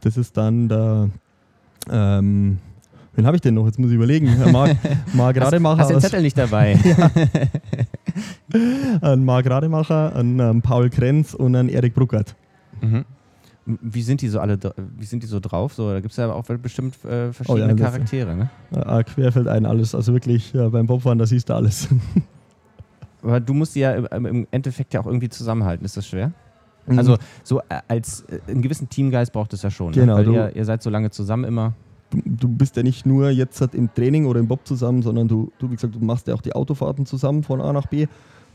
[0.00, 1.10] Das ist dann der,
[1.90, 2.58] ähm,
[3.14, 3.66] wen habe ich denn noch?
[3.66, 4.30] Jetzt muss ich überlegen.
[4.52, 4.76] Marc,
[5.12, 5.82] Marc Rademacher.
[5.82, 6.78] Hast, hast den Zettel nicht dabei?
[9.00, 12.34] ein Marc Rademacher, ein ähm, Paul Krenz und ein Erik Bruckert.
[12.80, 13.04] Mhm.
[13.82, 14.58] Wie sind die so alle,
[14.96, 15.74] wie sind die so drauf?
[15.74, 18.50] So, da gibt es ja auch bestimmt äh, verschiedene oh ja, Charaktere, ne?
[18.70, 19.94] Äh, querfällt ein alles.
[19.94, 21.88] Also wirklich, ja, beim Bobfahren, da siehst du alles.
[23.22, 25.84] Aber du musst die ja im Endeffekt ja auch irgendwie zusammenhalten.
[25.84, 26.32] Ist das schwer?
[26.86, 26.98] Mhm.
[26.98, 29.88] Also so äh, als äh, einen gewissen Teamgeist braucht es ja schon.
[29.88, 30.00] Ne?
[30.00, 30.18] Genau.
[30.18, 30.26] Ne?
[30.26, 31.74] Weil ihr, ihr, seid so lange zusammen immer.
[32.10, 35.28] Du, du, bist ja nicht nur jetzt halt im Training oder im Bob zusammen, sondern
[35.28, 38.06] du, du, wie gesagt, du machst ja auch die Autofahrten zusammen von A nach B.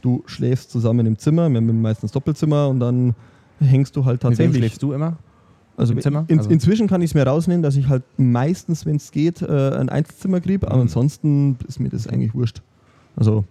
[0.01, 3.15] Du schläfst zusammen im Zimmer, wir haben meistens Doppelzimmer und dann
[3.63, 4.47] hängst du halt tatsächlich.
[4.47, 5.17] Mit wem schläfst du immer?
[5.75, 6.25] Also, Im Zimmer?
[6.27, 9.41] In, also inzwischen kann ich es mir rausnehmen, dass ich halt meistens, wenn es geht,
[9.41, 10.81] äh, ein Einzelzimmer kriege, aber mhm.
[10.83, 12.61] ansonsten ist mir das eigentlich wurscht.
[13.15, 13.43] Also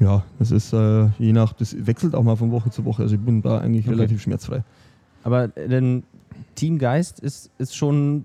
[0.00, 3.02] ja, das ist äh, je nach, das wechselt auch mal von Woche zu Woche.
[3.02, 3.94] Also ich bin da eigentlich okay.
[3.94, 4.64] relativ schmerzfrei.
[5.22, 6.02] Aber der
[6.56, 8.24] Teamgeist ist, ist schon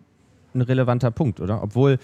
[0.55, 1.61] ein relevanter Punkt, oder?
[1.61, 1.99] Obwohl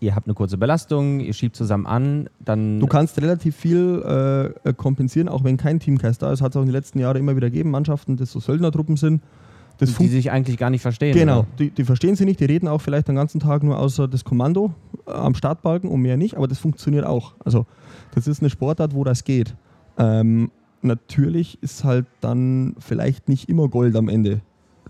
[0.00, 2.80] ihr habt eine kurze Belastung, ihr schiebt zusammen an, dann.
[2.80, 6.40] Du kannst relativ viel äh, kompensieren, auch wenn kein Teamgeist da ist.
[6.42, 9.22] Hat es auch in den letzten Jahren immer wieder gegeben, Mannschaften, die so Söldnertruppen sind.
[9.80, 11.14] die sich eigentlich gar nicht verstehen.
[11.14, 14.08] Genau, die, die, verstehen sie nicht, die reden auch vielleicht den ganzen Tag nur außer
[14.08, 14.72] das Kommando
[15.06, 17.34] äh, am Startbalken und mehr nicht, aber das funktioniert auch.
[17.44, 17.66] Also
[18.14, 19.54] das ist eine Sportart, wo das geht.
[19.98, 20.50] Ähm,
[20.82, 24.40] natürlich ist halt dann vielleicht nicht immer Gold am Ende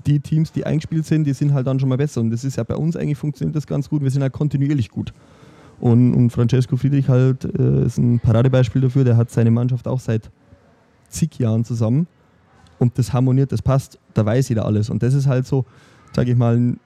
[0.07, 2.21] die Teams, die eingespielt sind, die sind halt dann schon mal besser.
[2.21, 4.03] Und das ist ja bei uns eigentlich funktioniert das ganz gut.
[4.03, 5.13] Wir sind halt kontinuierlich gut.
[5.79, 9.05] Und, und Francesco Friedrich halt äh, ist ein Paradebeispiel dafür.
[9.05, 10.31] Der hat seine Mannschaft auch seit
[11.09, 12.07] zig Jahren zusammen.
[12.79, 13.99] Und das harmoniert, das passt.
[14.15, 14.91] Da weiß jeder alles.
[14.91, 15.65] Und das ist halt so,
[16.15, 16.77] sage ich mal,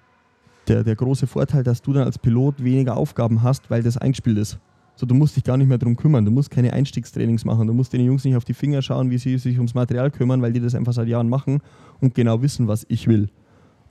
[0.68, 4.38] der, der große Vorteil, dass du dann als Pilot weniger Aufgaben hast, weil das eingespielt
[4.38, 4.58] ist.
[5.00, 6.26] So, du musst dich gar nicht mehr darum kümmern.
[6.26, 7.66] Du musst keine Einstiegstrainings machen.
[7.66, 10.42] Du musst den Jungs nicht auf die Finger schauen, wie sie sich ums Material kümmern,
[10.42, 11.62] weil die das einfach seit Jahren machen
[12.02, 13.30] und genau wissen, was ich will.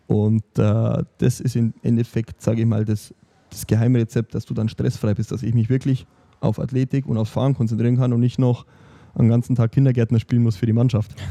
[0.06, 3.12] Und äh, das ist im Endeffekt, sage ich mal, das,
[3.50, 6.06] das Geheimrezept, dass du dann stressfrei bist, dass ich mich wirklich
[6.42, 8.68] auf Athletik und aufs Fahren konzentrieren kann und nicht noch
[9.16, 11.16] einen ganzen Tag Kindergärtner spielen muss für die Mannschaft.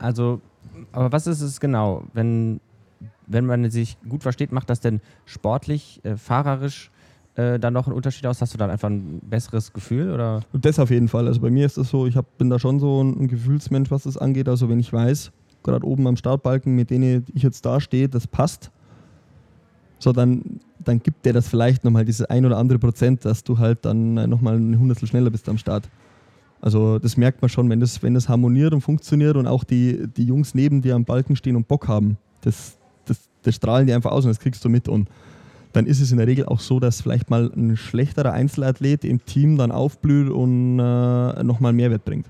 [0.00, 0.40] Also,
[0.92, 2.04] aber was ist es genau?
[2.12, 2.60] Wenn,
[3.26, 6.92] wenn man sich gut versteht, macht das denn sportlich, äh, fahrerisch
[7.38, 8.42] äh, dann noch einen Unterschied aus?
[8.42, 10.12] Hast du dann einfach ein besseres Gefühl?
[10.12, 10.40] Oder?
[10.52, 11.28] Das auf jeden Fall.
[11.28, 13.92] Also bei mir ist das so, ich hab, bin da schon so ein, ein Gefühlsmensch,
[13.92, 14.48] was das angeht.
[14.48, 15.30] Also wenn ich weiß,
[15.62, 18.72] gerade oben am Startbalken, mit denen ich jetzt da stehe, das passt,
[20.00, 23.58] so dann, dann gibt der das vielleicht nochmal dieses ein oder andere Prozent, dass du
[23.58, 25.88] halt dann nochmal ein Hundertstel schneller bist am Start.
[26.60, 30.08] Also das merkt man schon, wenn das, wenn das harmoniert und funktioniert und auch die,
[30.08, 33.92] die Jungs neben dir am Balken stehen und Bock haben, das, das, das strahlen die
[33.92, 34.88] einfach aus und das kriegst du mit.
[34.88, 35.08] Und
[35.72, 39.24] dann ist es in der Regel auch so, dass vielleicht mal ein schlechterer Einzelathlet im
[39.24, 42.26] Team dann aufblüht und äh, nochmal Mehrwert bringt.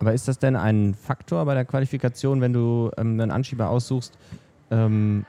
[0.00, 4.18] Aber ist das denn ein Faktor bei der Qualifikation, wenn du ähm, einen Anschieber aussuchst?
[4.70, 5.24] Ähm,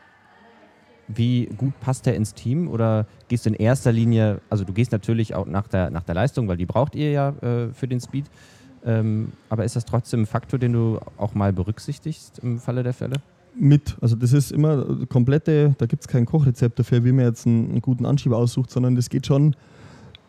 [1.07, 2.67] wie gut passt der ins Team?
[2.67, 6.15] Oder gehst du in erster Linie, also du gehst natürlich auch nach der, nach der
[6.15, 8.25] Leistung, weil die braucht ihr ja äh, für den Speed.
[8.85, 12.93] Ähm, aber ist das trotzdem ein Faktor, den du auch mal berücksichtigst im Falle der
[12.93, 13.15] Fälle?
[13.57, 13.95] Mit.
[14.01, 17.69] Also das ist immer komplette, da gibt es kein Kochrezept dafür, wie man jetzt einen,
[17.71, 19.55] einen, guten Anschieber aussucht, sondern das geht schon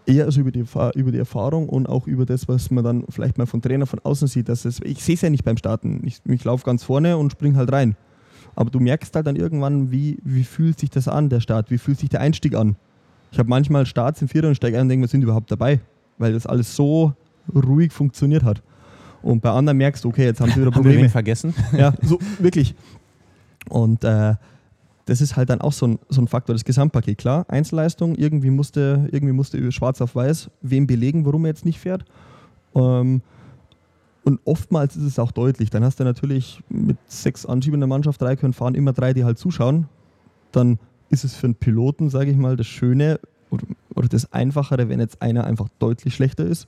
[0.07, 3.39] eher also über die, über die Erfahrung und auch über das, was man dann vielleicht
[3.39, 4.49] mal von Trainer von außen sieht.
[4.49, 6.03] Dass es, ich sehe es ja nicht beim Starten.
[6.05, 7.97] Ich, ich laufe ganz vorne und springe halt rein.
[8.55, 11.79] Aber du merkst halt dann irgendwann, wie, wie fühlt sich das an, der Start, wie
[11.79, 12.77] fühlt sich der Einstieg an.
[13.33, 15.81] Ich habe manchmal Starts im Vierer und steige ein und denke, wir sind überhaupt dabei,
[16.17, 17.13] weil das alles so
[17.55, 18.63] ruhig funktioniert hat.
[19.23, 20.97] Und bei anderen merkst du, okay, jetzt haben sie wieder Probleme.
[20.97, 21.55] Haben wir vergessen?
[21.77, 22.75] Ja, so wirklich.
[23.69, 24.35] Und äh,
[25.07, 27.19] das ist halt dann auch so ein, so ein Faktor, das Gesamtpaket.
[27.19, 31.79] Klar, Einzelleistung, irgendwie musste, irgendwie musste schwarz auf weiß wem belegen, warum er jetzt nicht
[31.79, 32.05] fährt.
[32.75, 33.23] Ähm,
[34.25, 35.71] und oftmals ist es auch deutlich.
[35.71, 39.25] Dann hast du natürlich mit sechs Anschiebern der Mannschaft, drei können fahren, immer drei, die
[39.25, 39.87] halt zuschauen.
[40.51, 44.89] Dann ist es für einen Piloten, sage ich mal, das Schöne oder, oder das Einfachere,
[44.89, 46.67] wenn jetzt einer einfach deutlich schlechter ist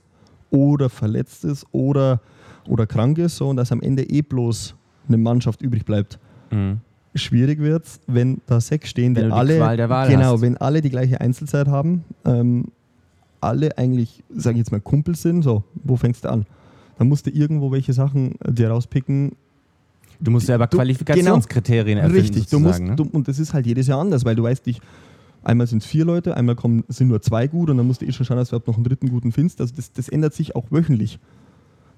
[0.49, 2.21] oder verletzt ist oder,
[2.67, 4.75] oder krank ist so, und dass am Ende eh bloß
[5.09, 6.17] eine Mannschaft übrig bleibt.
[6.51, 6.79] Mhm.
[7.15, 9.57] Schwierig wird es, wenn da sechs stehen, die, die alle,
[10.07, 10.41] genau, hast.
[10.41, 12.65] wenn alle die gleiche Einzelzeit haben, ähm,
[13.41, 16.45] alle eigentlich, sage ich jetzt mal, Kumpel sind, so, wo fängst du an?
[16.99, 19.31] dann musst du irgendwo welche Sachen äh, dir rauspicken.
[20.19, 22.35] Du musst selber Qualifikationskriterien genau, erfinden.
[22.35, 22.93] Richtig, du musst, ne?
[22.93, 24.81] du, und das ist halt jedes Jahr anders, weil du weißt nicht,
[25.41, 28.05] einmal sind es vier Leute, einmal kommen, sind nur zwei gut und dann musst du
[28.05, 29.61] eh schon schauen, dass du überhaupt noch einen dritten guten findest.
[29.61, 31.19] Also das, das ändert sich auch wöchentlich.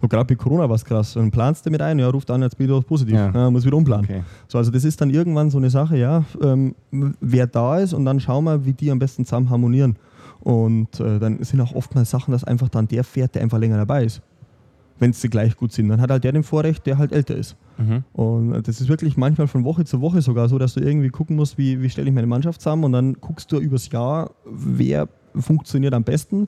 [0.02, 1.14] Und gerade mit Corona war es krass.
[1.14, 3.16] Dann planst du mit ein, ja, ruft an, jetzt bin ich positiv.
[3.16, 3.32] Ja.
[3.32, 4.06] Ja, muss wieder umplanen.
[4.06, 4.24] Okay.
[4.48, 8.06] So, also das ist dann irgendwann so eine Sache, ja, ähm, wer da ist und
[8.06, 9.96] dann schauen wir, wie die am besten zusammen harmonieren.
[10.42, 13.78] Und äh, dann sind auch oftmals Sachen, dass einfach dann der fährt, der einfach länger
[13.78, 14.22] dabei ist
[15.02, 15.90] wenn sie gleich gut sind.
[15.90, 17.56] Dann hat halt der den Vorrecht, der halt älter ist.
[17.80, 18.04] Mhm.
[18.14, 21.36] Und das ist wirklich manchmal von Woche zu Woche sogar so, dass du irgendwie gucken
[21.36, 25.10] musst, wie, wie stelle ich meine Mannschaft zusammen und dann guckst du übers Jahr, wer
[25.34, 26.48] funktioniert am besten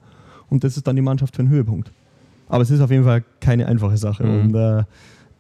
[0.50, 1.92] und das ist dann die Mannschaft für einen Höhepunkt.
[2.54, 4.24] Aber es ist auf jeden Fall keine einfache Sache.
[4.24, 4.42] Mhm.
[4.42, 4.84] Und äh,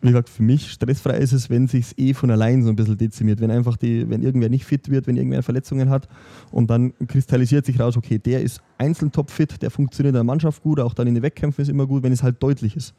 [0.02, 2.98] wie gesagt, für mich stressfrei ist es, wenn sich eh von allein so ein bisschen
[2.98, 6.08] dezimiert, wenn einfach die, wenn irgendwer nicht fit wird, wenn irgendwer Verletzungen hat
[6.52, 10.64] und dann kristallisiert sich raus, okay, der ist einzeln topfit, der funktioniert in der Mannschaft
[10.64, 12.96] gut, auch dann in den Wettkämpfen ist immer gut, wenn es halt deutlich ist.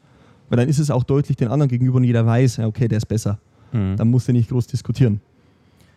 [0.47, 3.07] Weil dann ist es auch deutlich den anderen gegenüber und jeder weiß, okay, der ist
[3.07, 3.37] besser.
[3.73, 3.97] Mhm.
[3.97, 5.19] Dann musst du nicht groß diskutieren.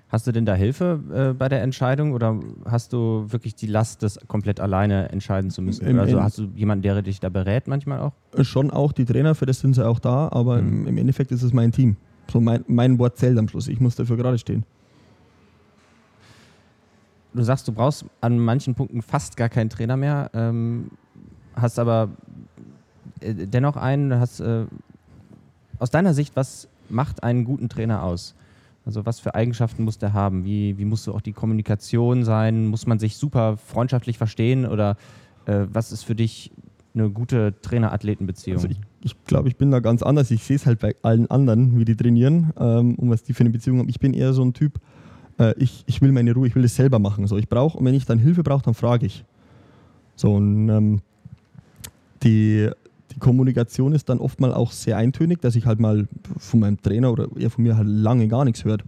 [0.09, 4.03] Hast du denn da Hilfe äh, bei der Entscheidung oder hast du wirklich die Last,
[4.03, 5.87] das komplett alleine entscheiden zu müssen?
[5.87, 8.13] Im, also hast du jemanden, der dich da berät manchmal auch?
[8.35, 10.87] Äh, schon auch, die Trainer, für das sind sie auch da, aber mhm.
[10.87, 11.97] im, Endeffekt ist es mein Team.
[12.33, 13.69] So mein, mein Wort zählt am Schluss.
[13.69, 14.65] Ich muss dafür gerade stehen.
[17.35, 20.91] Du sagst, du brauchst an manchen Punkten fast gar keinen Trainer mehr, ähm,
[21.55, 22.09] hast aber
[23.21, 24.65] äh, dennoch einen, hast äh,
[25.79, 28.35] aus deiner Sicht, was macht einen guten Trainer aus?
[28.89, 30.47] Also was für Eigenschaften muss der haben?
[30.47, 32.69] Wie, wie muss so auch die Kommunikation sein?
[32.69, 34.65] Muss man sich super freundschaftlich verstehen?
[34.65, 34.97] Oder
[35.45, 36.53] äh, was ist für dich
[36.95, 38.57] eine gute Trainer-Athleten-Beziehung?
[38.57, 40.31] Also ich, ich glaube, ich bin da ganz anders.
[40.31, 43.41] Ich sehe es halt bei allen anderen, wie die trainieren ähm, und was die für
[43.41, 43.91] eine Beziehung haben.
[43.91, 44.81] Ich bin eher so ein Typ,
[45.39, 47.27] äh, ich, ich will meine Ruhe, ich will das selber machen.
[47.27, 49.27] So, ich brauche, und wenn ich dann Hilfe brauche, dann frage ich.
[50.17, 51.03] So, und ähm,
[52.23, 52.71] die,
[53.19, 56.07] die Kommunikation ist dann oft mal auch sehr eintönig, dass ich halt mal
[56.39, 58.85] von meinem Trainer oder eher von mir halt lange gar nichts hört.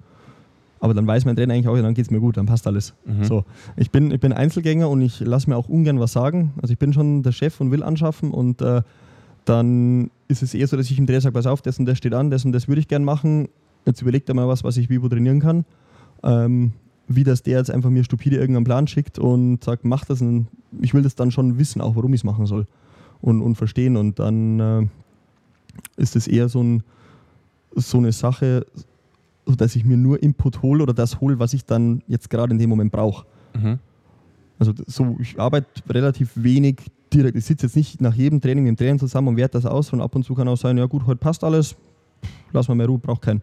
[0.79, 2.67] Aber dann weiß mein Trainer eigentlich auch, ja, dann geht es mir gut, dann passt
[2.69, 2.95] alles.
[3.05, 3.25] Mhm.
[3.25, 3.45] So,
[3.77, 6.53] ich bin, ich bin Einzelgänger und ich lasse mir auch ungern was sagen.
[6.63, 8.83] Also ich bin schon der Chef und will anschaffen und äh,
[9.45, 11.99] dann ist es eher so, dass ich im Trainer sage, pass auf, das und das
[11.99, 13.49] steht an, das und das würde ich gern machen.
[13.85, 15.65] jetzt überlegt er mal was, was ich wie wo trainieren kann.
[16.23, 16.73] Ähm,
[17.09, 20.21] wie das der jetzt einfach mir stupide irgendeinen Plan schickt und sagt, mach das.
[20.21, 20.47] Und
[20.81, 22.69] ich will das dann schon wissen, auch warum ich es machen soll
[23.21, 23.97] und, und verstehen.
[23.97, 24.87] Und dann äh,
[25.97, 26.83] ist es eher so, ein,
[27.75, 28.67] so eine Sache,
[29.47, 32.59] dass ich mir nur Input hole oder das hole, was ich dann jetzt gerade in
[32.59, 33.27] dem Moment brauche.
[33.55, 33.79] Mhm.
[34.59, 36.77] Also so, ich arbeite relativ wenig
[37.13, 37.37] direkt.
[37.37, 39.93] Ich sitze jetzt nicht nach jedem Training mit dem Training zusammen und werte das aus.
[39.93, 41.75] Und ab und zu kann auch sein, ja gut, heute passt alles,
[42.53, 43.43] lass mal mehr Ruhe, braucht keinen.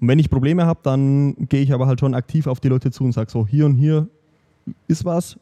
[0.00, 2.90] Und wenn ich Probleme habe, dann gehe ich aber halt schon aktiv auf die Leute
[2.90, 4.08] zu und sage so, hier und hier
[4.86, 5.38] ist was,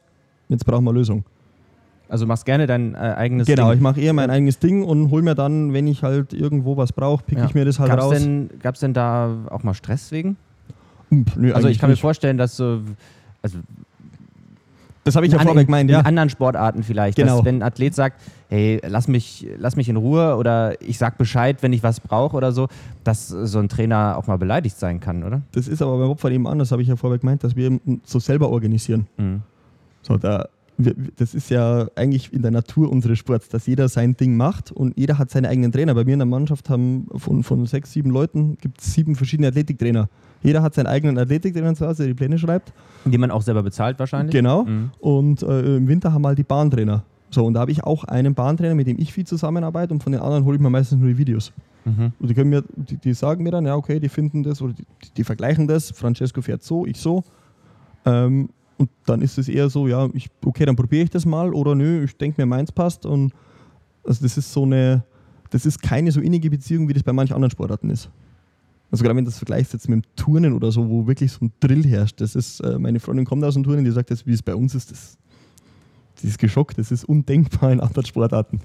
[0.48, 1.24] jetzt brauchen wir Lösung.
[2.08, 3.56] Also machst gerne dein äh, eigenes genau, Ding.
[3.56, 6.76] Genau, ich mache eher mein eigenes Ding und hole mir dann, wenn ich halt irgendwo
[6.76, 7.46] was brauche, picke ja.
[7.46, 8.22] ich mir das halt gab's raus.
[8.62, 10.36] Gab es denn da auch mal Stress wegen?
[11.10, 11.98] Nö, also ich kann nicht.
[11.98, 12.80] mir vorstellen, dass so,
[13.42, 13.58] also
[15.06, 16.00] das habe ich ja vorher gemeint, ja.
[16.00, 17.16] In anderen Sportarten vielleicht.
[17.16, 17.36] Genau.
[17.36, 21.16] Dass, wenn ein Athlet sagt, hey, lass mich, lass mich in Ruhe oder ich sag
[21.16, 22.66] Bescheid, wenn ich was brauche oder so,
[23.04, 25.42] dass so ein Trainer auch mal beleidigt sein kann, oder?
[25.52, 28.18] Das ist aber beim Opfer eben anders, habe ich ja vorher gemeint, dass wir so
[28.18, 29.06] selber organisieren.
[29.16, 29.42] Mhm.
[30.02, 34.36] So, da, das ist ja eigentlich in der Natur unseres Sports, dass jeder sein Ding
[34.36, 35.94] macht und jeder hat seine eigenen Trainer.
[35.94, 39.48] Bei mir in der Mannschaft haben von, von sechs, sieben Leuten gibt es sieben verschiedene
[39.48, 40.08] Athletiktrainer.
[40.42, 42.72] Jeder hat seinen eigenen Athletiktrainer zu Hause, der die Pläne schreibt.
[43.06, 44.32] Die man auch selber bezahlt wahrscheinlich.
[44.32, 44.64] Genau.
[44.64, 44.90] Mhm.
[45.00, 47.04] Und äh, im Winter haben wir halt die Bahntrainer.
[47.30, 50.12] So, und da habe ich auch einen Bahntrainer, mit dem ich viel zusammenarbeite und von
[50.12, 51.52] den anderen hole ich mir meistens nur die Videos.
[51.84, 52.12] Mhm.
[52.18, 54.74] Und die, können mir, die, die, sagen mir dann, ja, okay, die finden das oder
[54.74, 54.84] die,
[55.16, 55.90] die vergleichen das.
[55.90, 57.24] Francesco fährt so, ich so.
[58.04, 61.54] Ähm, und dann ist es eher so, ja, ich, okay, dann probiere ich das mal
[61.54, 63.06] oder nö, ich denke mir, meins passt.
[63.06, 63.32] Und
[64.04, 65.04] also das ist so eine,
[65.50, 68.10] das ist keine so innige Beziehung, wie das bei manchen anderen Sportarten ist.
[68.90, 71.46] Also gerade wenn du das vergleichst jetzt mit dem Turnen oder so, wo wirklich so
[71.46, 74.26] ein Drill herrscht, das ist, äh, meine Freundin kommt aus dem Turnen, die sagt jetzt,
[74.26, 75.18] wie es bei uns ist, das,
[76.22, 78.60] die ist geschockt, das ist undenkbar in anderen Sportarten.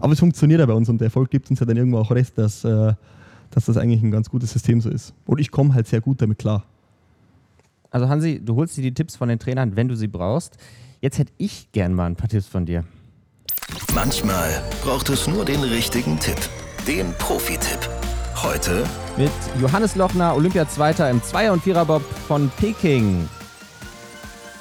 [0.00, 2.10] Aber es funktioniert ja bei uns und der Erfolg gibt uns ja dann irgendwo auch
[2.10, 2.94] recht, dass, äh,
[3.50, 5.14] dass das eigentlich ein ganz gutes System so ist.
[5.26, 6.64] Und ich komme halt sehr gut damit klar.
[7.90, 10.56] Also Hansi, du holst dir die Tipps von den Trainern, wenn du sie brauchst.
[11.00, 12.84] Jetzt hätte ich gern mal ein paar Tipps von dir.
[13.94, 16.38] Manchmal braucht es nur den richtigen Tipp,
[16.86, 17.88] den Profi-Tipp.
[18.36, 18.84] Heute
[19.16, 23.28] mit Johannes Lochner, Olympiazweiter im Zweier- und Viererbob von Peking.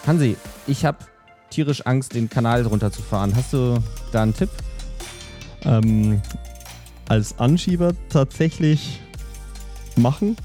[0.07, 0.97] Hansi, ich habe
[1.51, 3.35] tierisch Angst, den Kanal runterzufahren.
[3.35, 3.77] Hast du
[4.11, 4.49] da einen Tipp?
[5.63, 6.21] Ähm,
[7.07, 9.01] als Anschieber tatsächlich
[9.95, 10.35] machen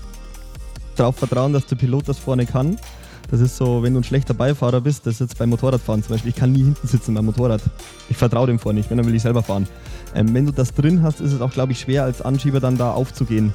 [0.95, 2.77] darauf vertrauen, dass der Pilot das vorne kann.
[3.31, 6.15] Das ist so, wenn du ein schlechter Beifahrer bist, das ist jetzt beim Motorradfahren zum
[6.15, 6.31] Beispiel.
[6.31, 7.63] Ich kann nie hinten sitzen beim Motorrad.
[8.09, 9.67] Ich vertraue dem vorne nicht, wenn dann will ich selber fahren.
[10.15, 12.77] Ähm, wenn du das drin hast, ist es auch, glaube ich, schwer als Anschieber dann
[12.77, 13.55] da aufzugehen.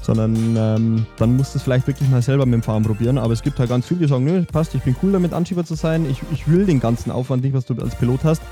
[0.00, 3.18] Sondern ähm, dann musst du es vielleicht wirklich mal selber mit dem Fahren probieren.
[3.18, 5.64] Aber es gibt halt ganz viele, die sagen, nö, passt, ich bin cool damit, Anschieber
[5.64, 6.06] zu sein.
[6.08, 8.42] Ich, ich will den ganzen Aufwand nicht, was du als Pilot hast.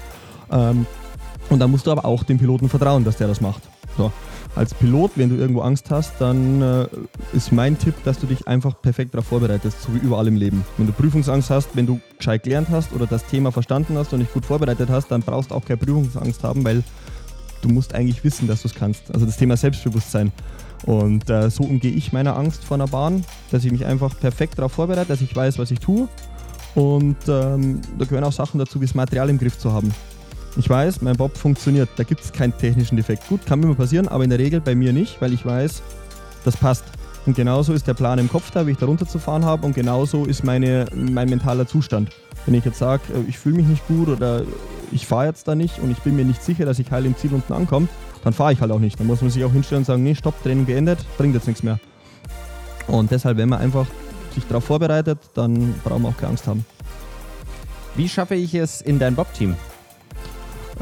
[0.50, 0.84] Ähm,
[1.48, 3.62] und dann musst du aber auch dem Piloten vertrauen, dass der das macht.
[3.96, 4.10] So
[4.56, 6.86] als Pilot, wenn du irgendwo Angst hast, dann äh,
[7.34, 10.64] ist mein Tipp, dass du dich einfach perfekt darauf vorbereitest, so wie überall im Leben.
[10.78, 14.20] Wenn du Prüfungsangst hast, wenn du gescheit gelernt hast oder das Thema verstanden hast und
[14.20, 16.82] dich gut vorbereitet hast, dann brauchst du auch keine Prüfungsangst haben, weil
[17.60, 19.12] du musst eigentlich wissen, dass du es kannst.
[19.12, 20.32] Also das Thema Selbstbewusstsein.
[20.86, 24.58] Und äh, so umgehe ich meiner Angst vor einer Bahn, dass ich mich einfach perfekt
[24.58, 26.08] darauf vorbereite, dass ich weiß, was ich tue.
[26.74, 29.92] Und ähm, da gehören auch Sachen dazu, wie das Material im Griff zu haben.
[30.58, 31.88] Ich weiß, mein Bob funktioniert.
[31.96, 33.28] Da gibt es keinen technischen Defekt.
[33.28, 35.82] Gut, kann immer passieren, aber in der Regel bei mir nicht, weil ich weiß,
[36.44, 36.84] das passt.
[37.26, 39.66] Und genauso ist der Plan im Kopf da, wie ich da runterzufahren habe.
[39.66, 42.10] Und genauso ist meine, mein mentaler Zustand.
[42.46, 44.42] Wenn ich jetzt sage, äh, ich fühle mich nicht gut oder
[44.92, 47.16] ich fahre jetzt da nicht und ich bin mir nicht sicher, dass ich heil im
[47.16, 47.88] Ziel unten ankomme,
[48.24, 48.98] dann fahre ich halt auch nicht.
[48.98, 51.62] Dann muss man sich auch hinstellen und sagen, nee, stopp, Training beendet, bringt jetzt nichts
[51.62, 51.78] mehr.
[52.86, 53.86] Und deshalb, wenn man einfach
[54.34, 56.64] sich darauf vorbereitet, dann brauchen wir auch keine Angst haben.
[57.96, 59.56] Wie schaffe ich es in dein Bob-Team?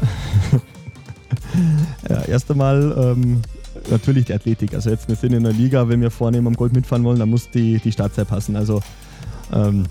[2.09, 3.41] ja, erst einmal ähm,
[3.89, 4.73] natürlich die Athletik.
[4.73, 7.29] Also jetzt, wir sind in der Liga, wenn wir vorne am Gold mitfahren wollen, dann
[7.29, 8.55] muss die, die Startzeit passen.
[8.55, 8.81] Also
[9.53, 9.85] ähm,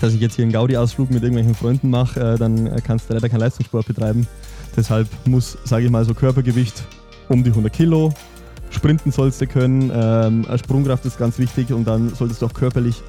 [0.00, 3.28] dass ich jetzt hier einen Gaudi-Ausflug mit irgendwelchen Freunden mache, äh, dann kannst du leider
[3.28, 4.26] keinen Leistungssport betreiben.
[4.76, 6.84] Deshalb muss, sage ich mal, so Körpergewicht
[7.28, 8.12] um die 100 Kilo.
[8.70, 13.02] Sprinten sollst du können, ähm, Sprungkraft ist ganz wichtig und dann solltest du auch körperlich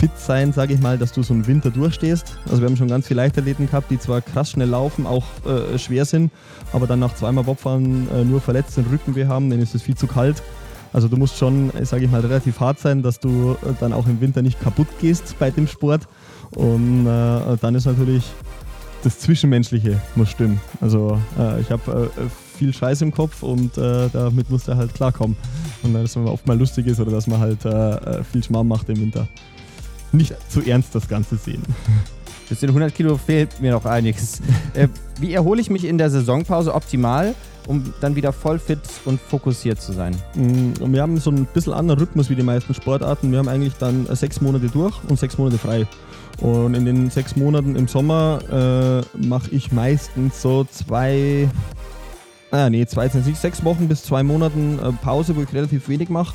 [0.00, 2.38] fit sein, sage ich mal, dass du so einen Winter durchstehst.
[2.48, 5.78] Also wir haben schon ganz viele Leichtathleten gehabt, die zwar krass schnell laufen, auch äh,
[5.78, 6.32] schwer sind,
[6.72, 9.96] aber dann nach zweimal Bobfahren äh, nur verletzt den Rückenweh haben, denen ist es viel
[9.96, 10.42] zu kalt.
[10.94, 13.92] Also du musst schon, äh, sage ich mal, relativ hart sein, dass du äh, dann
[13.92, 16.08] auch im Winter nicht kaputt gehst bei dem Sport.
[16.56, 18.24] Und äh, dann ist natürlich
[19.04, 20.62] das Zwischenmenschliche muss stimmen.
[20.80, 22.10] Also äh, ich habe
[22.56, 25.34] viel Scheiß im Kopf und damit muss er halt klarkommen.
[25.82, 27.62] Und dass man oft mal lustig ist oder dass man halt
[28.30, 29.26] viel Schmarrn macht im Winter
[30.12, 31.62] nicht zu ernst das Ganze sehen.
[32.48, 34.40] Bis den 100 Kilo fehlt mir noch einiges.
[34.74, 34.88] äh,
[35.20, 37.34] wie erhole ich mich in der Saisonpause optimal
[37.66, 40.16] um dann wieder voll fit und fokussiert zu sein?
[40.34, 43.30] Mm, wir haben so ein bisschen anderen Rhythmus wie die meisten Sportarten.
[43.30, 45.86] Wir haben eigentlich dann sechs Monate durch und sechs Monate frei.
[46.40, 51.48] Und in den sechs Monaten im Sommer äh, mache ich meistens so zwei,
[52.50, 56.34] ah nee, zwei, sechs Wochen bis zwei Monaten äh, Pause, wo ich relativ wenig mache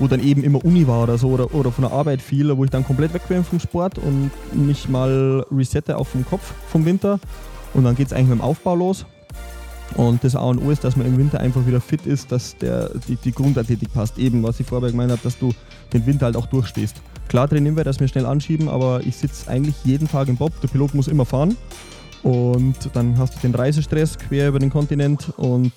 [0.00, 2.64] wo dann eben immer Uni war oder so oder, oder von der Arbeit viel, wo
[2.64, 6.84] ich dann komplett weg bin vom Sport und mich mal resette auf dem Kopf vom
[6.84, 7.20] Winter.
[7.74, 9.06] Und dann geht es eigentlich mit dem Aufbau los.
[9.96, 12.56] Und das A und O ist, dass man im Winter einfach wieder fit ist, dass
[12.56, 14.18] der, die, die Grundathletik passt.
[14.18, 15.52] Eben, was ich vorher gemeint habe, dass du
[15.92, 16.96] den Winter halt auch durchstehst.
[17.28, 20.52] Klar trainieren wir, dass wir schnell anschieben, aber ich sitze eigentlich jeden Tag im Bob.
[20.62, 21.56] Der Pilot muss immer fahren.
[22.22, 25.72] Und dann hast du den Reisestress quer über den Kontinent und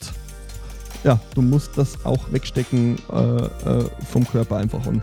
[1.04, 4.86] ja, du musst das auch wegstecken äh, äh, vom Körper einfach.
[4.86, 5.02] Und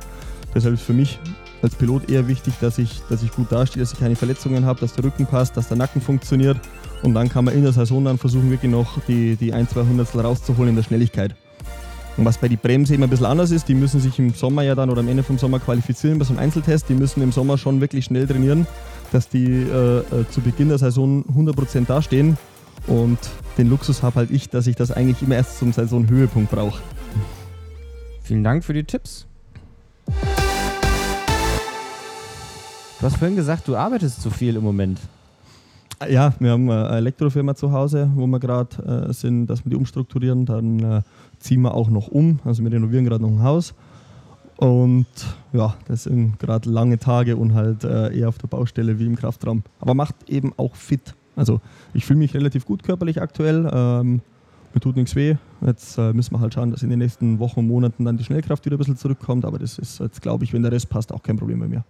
[0.54, 1.18] deshalb ist für mich
[1.62, 4.80] als Pilot eher wichtig, dass ich, dass ich gut dastehe, dass ich keine Verletzungen habe,
[4.80, 6.58] dass der Rücken passt, dass der Nacken funktioniert.
[7.02, 9.82] Und dann kann man in der Saison dann versuchen, wirklich noch die, die ein, zwei
[9.82, 11.34] Hundertstel rauszuholen in der Schnelligkeit.
[12.16, 14.62] Und was bei den Bremsen eben ein bisschen anders ist, die müssen sich im Sommer
[14.62, 16.88] ja dann oder am Ende vom Sommer qualifizieren bei so einem Einzeltest.
[16.88, 18.66] Die müssen im Sommer schon wirklich schnell trainieren,
[19.12, 22.36] dass die äh, äh zu Beginn der Saison 100% dastehen.
[22.86, 23.18] Und
[23.60, 26.80] den Luxus habe halt ich, dass ich das eigentlich immer erst zum Saisonhöhepunkt brauche.
[28.22, 29.26] Vielen Dank für die Tipps.
[32.98, 34.98] Du hast vorhin gesagt, du arbeitest zu viel im Moment.
[36.08, 39.76] Ja, wir haben eine Elektrofirma zu Hause, wo wir gerade äh, sind, dass wir die
[39.76, 40.46] umstrukturieren.
[40.46, 41.02] Dann äh,
[41.38, 42.40] ziehen wir auch noch um.
[42.46, 43.74] Also wir renovieren gerade noch ein Haus.
[44.56, 45.06] Und
[45.52, 49.16] ja, das sind gerade lange Tage und halt äh, eher auf der Baustelle wie im
[49.16, 49.62] Kraftraum.
[49.80, 51.14] Aber macht eben auch fit.
[51.40, 51.62] Also
[51.94, 53.66] ich fühle mich relativ gut körperlich aktuell.
[53.72, 54.20] Ähm,
[54.74, 55.36] mir tut nichts weh.
[55.62, 58.24] Jetzt äh, müssen wir halt schauen, dass in den nächsten Wochen und Monaten dann die
[58.24, 59.46] Schnellkraft wieder ein bisschen zurückkommt.
[59.46, 61.82] Aber das ist jetzt, glaube ich, wenn der Rest passt, auch kein Problem bei mir.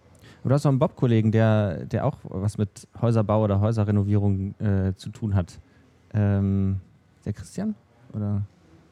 [0.44, 5.10] Du hast noch einen Bob-Kollegen, der, der auch was mit Häuserbau oder Häuserrenovierung äh, zu
[5.10, 5.58] tun hat.
[6.14, 6.76] Ähm,
[7.24, 7.74] der Christian?
[8.14, 8.42] Oder?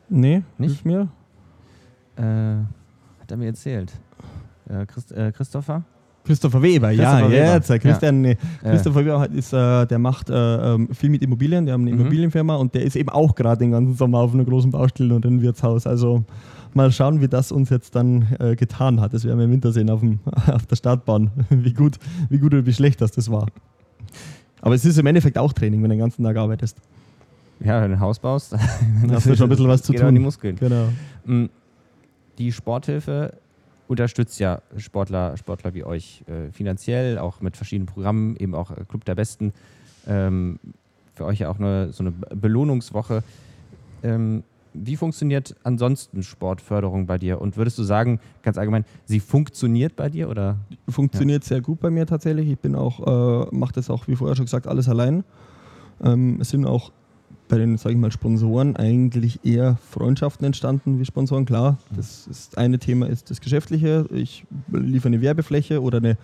[0.09, 1.09] Nee, nicht mir.
[2.17, 2.23] Äh,
[3.21, 3.93] hat er mir erzählt.
[4.69, 5.85] Äh, Christ, äh, Christopher?
[6.29, 7.71] Christopher Weber, Christopher ja, jetzt.
[7.71, 7.79] Weber.
[7.79, 8.35] Christian, ja.
[8.63, 12.01] Christopher Weber ist, äh, der macht äh, ähm, viel mit Immobilien, der hat eine mhm.
[12.01, 15.25] Immobilienfirma und der ist eben auch gerade den ganzen Sommer auf einer großen Baustelle und
[15.25, 15.87] ein Wirtshaus.
[15.87, 16.25] Also
[16.75, 19.15] mal schauen, wie das uns jetzt dann äh, getan hat.
[19.15, 20.21] Das werden wir im Winter sehen auf, dem,
[20.53, 23.47] auf der Startbahn, wie gut, wie gut oder wie schlecht das, das war.
[24.61, 26.77] Aber es ist im Endeffekt auch Training, wenn du den ganzen Tag arbeitest.
[27.61, 28.61] Ja, wenn du ein Haus baust, dann
[29.13, 30.15] hast du schon ein bisschen was zu tun.
[30.15, 30.57] Die Muskeln.
[30.57, 30.89] Genau.
[31.25, 31.47] Mm,
[32.37, 33.33] die Sporthilfe
[33.89, 38.85] unterstützt ja Sportler, Sportler wie euch äh, finanziell, auch mit verschiedenen Programmen, eben auch äh,
[38.89, 39.53] Club der Besten.
[40.07, 40.61] Ähm,
[41.15, 43.25] für euch ja auch eine, so eine Belohnungswoche.
[44.03, 47.41] Ähm, wie funktioniert ansonsten Sportförderung bei dir?
[47.41, 50.59] Und würdest du sagen, ganz allgemein, sie funktioniert bei dir oder?
[50.89, 51.49] Funktioniert ja.
[51.49, 52.49] sehr gut bei mir tatsächlich.
[52.49, 55.25] Ich bin auch, äh, mache das auch, wie vorher schon gesagt, alles allein.
[56.05, 56.93] Ähm, es sind auch
[57.49, 61.45] bei den, sage ich mal, Sponsoren eigentlich eher Freundschaften entstanden wie Sponsoren.
[61.45, 64.07] Klar, das ist, eine Thema ist das Geschäftliche.
[64.13, 66.17] Ich liefere eine Werbefläche oder eine,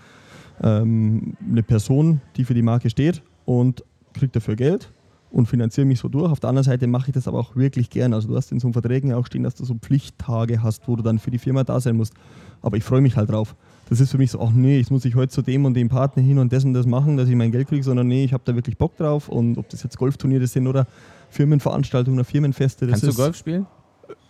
[0.62, 4.92] ähm, eine Person, die für die Marke steht und kriege dafür Geld
[5.30, 6.30] und finanziere mich so durch.
[6.30, 8.14] Auf der anderen Seite mache ich das aber auch wirklich gern.
[8.14, 10.94] Also du hast in so Verträgen ja auch stehen, dass du so Pflichttage hast, wo
[10.94, 12.14] du dann für die Firma da sein musst.
[12.62, 13.56] Aber ich freue mich halt drauf.
[13.88, 15.88] Das ist für mich so, ach nee, jetzt muss ich heute zu dem und dem
[15.88, 18.32] Partner hin und das und das machen, dass ich mein Geld kriege, sondern nee, ich
[18.32, 19.28] habe da wirklich Bock drauf.
[19.28, 20.86] Und ob das jetzt Golfturniere sind oder
[21.30, 22.86] Firmenveranstaltungen oder Firmenfeste.
[22.86, 23.66] Kannst du Golf spielen?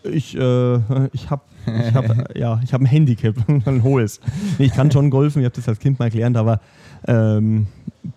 [0.05, 0.77] Ich, äh,
[1.13, 3.37] ich habe ich hab, ja, hab ein Handicap,
[3.67, 4.21] ein hohes.
[4.59, 6.61] Nee, ich kann schon golfen, ich habe das als Kind mal gelernt, aber
[7.07, 7.67] ähm,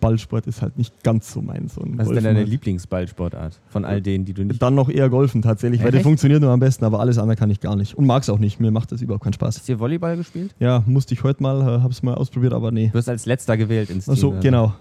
[0.00, 1.68] Ballsport ist halt nicht ganz so mein.
[1.68, 4.60] So Was ist denn deine Lieblingsballsportart von all denen, die du nicht.
[4.60, 7.50] Dann noch eher Golfen tatsächlich, weil der funktioniert nur am besten, aber alles andere kann
[7.50, 7.96] ich gar nicht.
[7.96, 8.60] Und mag es auch nicht.
[8.60, 9.58] Mir macht das überhaupt keinen Spaß.
[9.58, 10.54] Hast du Volleyball gespielt?
[10.58, 12.88] Ja, musste ich heute mal, äh, habe es mal ausprobiert, aber nee.
[12.88, 14.14] Du wirst als letzter gewählt ins Team.
[14.14, 14.74] Ach so, genau.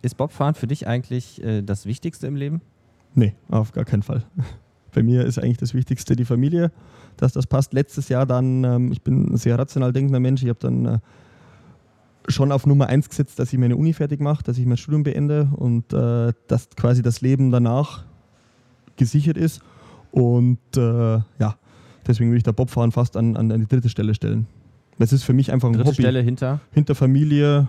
[0.00, 2.62] Ist Bobfahren für dich eigentlich äh, das Wichtigste im Leben?
[3.14, 4.24] Nee, auf gar keinen Fall.
[4.94, 6.70] Bei mir ist eigentlich das Wichtigste die Familie,
[7.16, 7.72] dass das passt.
[7.72, 10.98] Letztes Jahr dann, ähm, ich bin ein sehr rational denkender Mensch, ich habe dann äh,
[12.28, 15.02] schon auf Nummer eins gesetzt, dass ich meine Uni fertig mache, dass ich mein Studium
[15.02, 18.04] beende und äh, dass quasi das Leben danach
[18.96, 19.60] gesichert ist.
[20.12, 21.56] Und äh, ja,
[22.06, 24.46] deswegen würde ich da Bobfahren fast an, an, die dritte Stelle stellen.
[24.98, 26.02] Das ist für mich einfach ein dritte Hobby.
[26.02, 26.60] Stelle hinter?
[26.70, 27.66] Hinter Familie,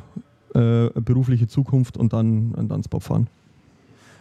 [0.53, 3.27] äh, berufliche Zukunft und dann, und dann Bob fahren.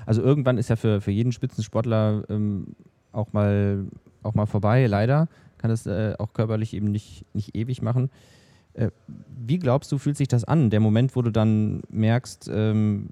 [0.06, 2.68] Also irgendwann ist ja für, für jeden Spitzensportler ähm,
[3.14, 3.86] auch, mal,
[4.22, 5.28] auch mal vorbei, leider.
[5.58, 8.10] Kann es äh, auch körperlich eben nicht, nicht ewig machen.
[8.74, 8.90] Äh,
[9.46, 13.08] wie glaubst du, fühlt sich das an, der Moment, wo du dann merkst, ähm,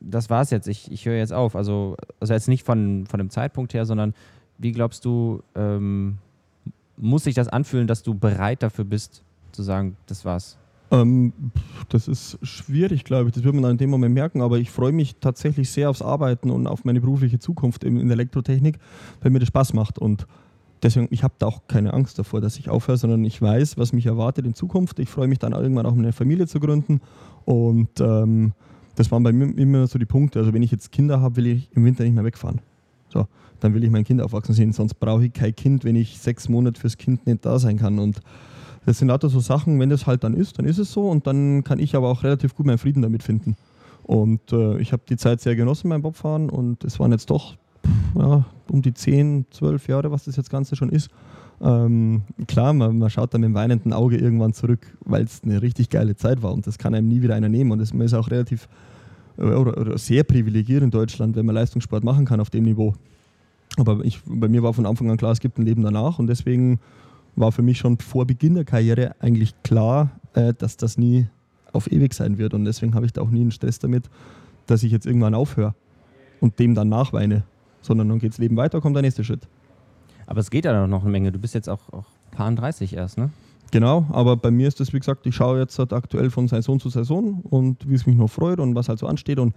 [0.00, 1.56] das war's jetzt, ich, ich höre jetzt auf?
[1.56, 4.14] Also, also jetzt nicht von, von dem Zeitpunkt her, sondern
[4.58, 6.18] wie glaubst du, ähm,
[6.96, 9.22] muss sich das anfühlen, dass du bereit dafür bist,
[9.52, 10.58] zu sagen, das war's?
[10.90, 11.32] Ähm,
[11.88, 13.34] das ist schwierig, glaube ich.
[13.34, 14.42] Das wird man dann in dem Moment merken.
[14.42, 18.12] Aber ich freue mich tatsächlich sehr aufs Arbeiten und auf meine berufliche Zukunft in der
[18.12, 18.78] Elektrotechnik,
[19.20, 19.98] weil mir das Spaß macht.
[19.98, 20.26] Und
[20.82, 23.92] deswegen, ich habe da auch keine Angst davor, dass ich aufhöre, sondern ich weiß, was
[23.92, 24.98] mich erwartet in Zukunft.
[24.98, 27.00] Ich freue mich dann irgendwann auch eine Familie zu gründen.
[27.44, 28.52] Und ähm,
[28.94, 30.38] das waren bei mir immer so die Punkte.
[30.38, 32.60] Also wenn ich jetzt Kinder habe, will ich im Winter nicht mehr wegfahren.
[33.08, 33.26] So,
[33.60, 34.72] dann will ich mein Kind aufwachsen sehen.
[34.72, 37.98] Sonst brauche ich kein Kind, wenn ich sechs Monate fürs Kind nicht da sein kann.
[37.98, 38.20] Und
[38.86, 41.26] das sind lauter so Sachen, wenn das halt dann ist, dann ist es so und
[41.26, 43.56] dann kann ich aber auch relativ gut meinen Frieden damit finden.
[44.02, 47.56] Und äh, ich habe die Zeit sehr genossen beim Bobfahren und es waren jetzt doch
[48.14, 51.10] ja, um die 10, 12 Jahre, was das jetzt Ganze schon ist.
[51.62, 55.62] Ähm, klar, man, man, schaut dann mit dem weinenden Auge irgendwann zurück, weil es eine
[55.62, 57.70] richtig geile Zeit war und das kann einem nie wieder einer nehmen.
[57.70, 58.68] Und das, man ist auch relativ
[59.38, 62.94] äh, oder, oder, sehr privilegiert in Deutschland, wenn man Leistungssport machen kann auf dem Niveau.
[63.76, 66.26] Aber ich, bei mir war von Anfang an klar, es gibt ein Leben danach und
[66.26, 66.80] deswegen
[67.36, 71.26] war für mich schon vor Beginn der Karriere eigentlich klar, äh, dass das nie
[71.72, 72.54] auf ewig sein wird.
[72.54, 74.08] Und deswegen habe ich da auch nie einen Stress damit,
[74.66, 75.74] dass ich jetzt irgendwann aufhöre
[76.40, 77.44] und dem dann nachweine.
[77.82, 79.46] Sondern dann geht das Leben weiter, kommt der nächste Schritt.
[80.26, 81.32] Aber es geht ja noch eine Menge.
[81.32, 83.30] Du bist jetzt auch, auch paar 30 erst, ne?
[83.70, 86.78] Genau, aber bei mir ist das, wie gesagt, ich schaue jetzt halt aktuell von Saison
[86.78, 89.38] zu Saison und wie es mich noch freut und was halt so ansteht.
[89.38, 89.54] Und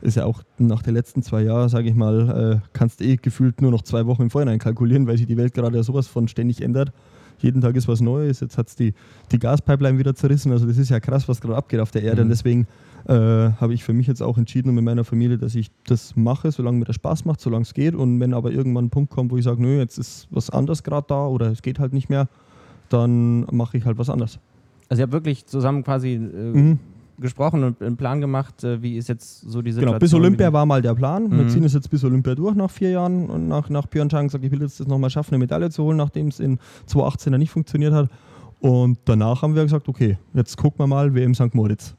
[0.00, 3.16] ist ja auch nach den letzten zwei Jahren, sage ich mal, äh, kannst du eh
[3.16, 6.06] gefühlt nur noch zwei Wochen im Vorhinein kalkulieren, weil sich die Welt gerade ja sowas
[6.06, 6.92] von ständig ändert
[7.38, 8.40] jeden Tag ist was Neues.
[8.40, 8.94] Jetzt hat es die,
[9.32, 10.52] die Gaspipeline wieder zerrissen.
[10.52, 12.16] Also das ist ja krass, was gerade abgeht auf der Erde.
[12.16, 12.26] Mhm.
[12.26, 12.66] Und deswegen
[13.06, 16.52] äh, habe ich für mich jetzt auch entschieden mit meiner Familie, dass ich das mache,
[16.52, 17.94] solange mir das Spaß macht, solange es geht.
[17.94, 20.82] Und wenn aber irgendwann ein Punkt kommt, wo ich sage, nö, jetzt ist was anderes
[20.82, 22.28] gerade da oder es geht halt nicht mehr,
[22.88, 24.38] dann mache ich halt was anderes.
[24.88, 26.78] Also ihr habt wirklich zusammen quasi äh, mhm
[27.20, 29.92] gesprochen und einen Plan gemacht, äh, wie ist jetzt so die Situation?
[29.92, 31.24] Genau, bis Olympia war mal der Plan.
[31.24, 31.38] Mhm.
[31.38, 34.44] Wir ziehen es jetzt bis Olympia durch nach vier Jahren und nach, nach Pyeongchang gesagt,
[34.44, 37.50] ich will jetzt das nochmal schaffen, eine Medaille zu holen, nachdem es in 2018 nicht
[37.50, 38.10] funktioniert hat.
[38.60, 41.54] Und danach haben wir gesagt, okay, jetzt gucken wir mal WM St.
[41.54, 41.94] Moritz.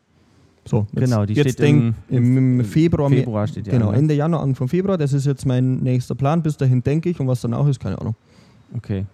[0.65, 3.09] So, jetzt, genau, die jetzt steht im, im, im, Februar.
[3.09, 3.73] Februar steht ja.
[3.73, 4.97] Genau, Ende Januar, Anfang Februar.
[4.97, 6.43] Das ist jetzt mein nächster Plan.
[6.43, 8.15] Bis dahin denke ich und was danach ist, keine Ahnung.
[8.75, 9.05] Okay.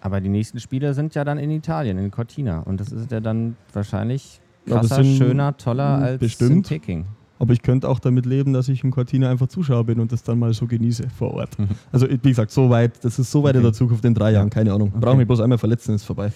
[0.00, 2.60] Aber die nächsten Spiele sind ja dann in Italien, in Cortina.
[2.60, 6.50] Und das ist ja dann wahrscheinlich krasser, schöner, toller als bestimmt.
[6.50, 7.06] in Peking.
[7.38, 10.22] Aber ich könnte auch damit leben, dass ich in Cortina einfach Zuschauer bin und das
[10.22, 11.58] dann mal so genieße vor Ort.
[11.58, 11.70] Mhm.
[11.90, 13.58] Also wie gesagt, so weit, das ist so weit okay.
[13.58, 14.88] in der Zukunft in drei Jahren, keine Ahnung.
[14.90, 15.00] Okay.
[15.00, 16.30] Brauche mich bloß einmal verletzen, ist vorbei.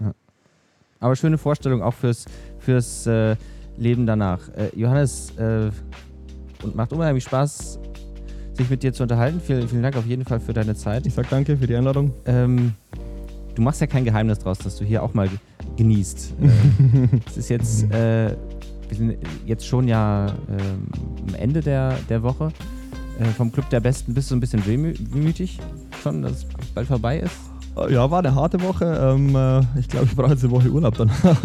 [0.00, 0.12] Ja.
[0.98, 2.24] Aber schöne Vorstellung auch fürs,
[2.58, 3.36] fürs äh,
[3.76, 4.48] Leben danach.
[4.48, 5.70] Äh, Johannes, äh,
[6.62, 7.78] und macht unheimlich Spaß,
[8.54, 9.40] sich mit dir zu unterhalten.
[9.40, 11.06] Vielen, vielen Dank auf jeden Fall für deine Zeit.
[11.06, 12.12] Ich sage danke für die Einladung.
[12.26, 12.72] Ähm,
[13.54, 15.28] du machst ja kein Geheimnis draus, dass du hier auch mal
[15.76, 16.34] genießt.
[17.26, 18.36] Es ist jetzt, äh,
[18.88, 19.16] wir sind
[19.46, 20.30] jetzt schon ja äh,
[21.28, 22.52] am Ende der, der Woche.
[23.18, 25.58] Äh, vom Club der Besten bist du ein bisschen wehmütig
[26.02, 27.36] schon, dass es bald vorbei ist?
[27.76, 28.84] Äh, ja, war eine harte Woche.
[28.84, 31.14] Ähm, äh, ich glaube, ich brauche jetzt eine Woche Urlaub danach.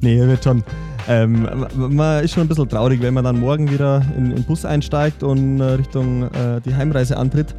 [0.00, 0.62] nee, wird schon.
[1.08, 4.64] Ähm, man ist schon ein bisschen traurig, wenn man dann morgen wieder in den Bus
[4.64, 7.54] einsteigt und äh, Richtung äh, die Heimreise antritt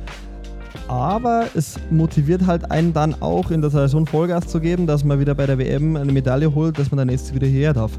[0.89, 5.19] aber es motiviert halt einen dann auch in der Saison Vollgas zu geben, dass man
[5.19, 7.91] wieder bei der WM eine Medaille holt, dass man dann jetzt wieder hierher darf.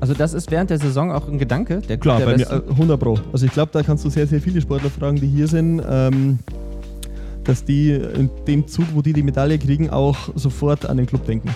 [0.00, 1.80] Also das ist während der Saison auch ein Gedanke?
[1.88, 3.18] Der Klar, der bei mir, 100 äh, Pro.
[3.32, 6.38] Also ich glaube, da kannst du sehr, sehr viele Sportler fragen, die hier sind, ähm,
[7.44, 11.24] dass die in dem Zug, wo die die Medaille kriegen, auch sofort an den Club
[11.24, 11.48] denken.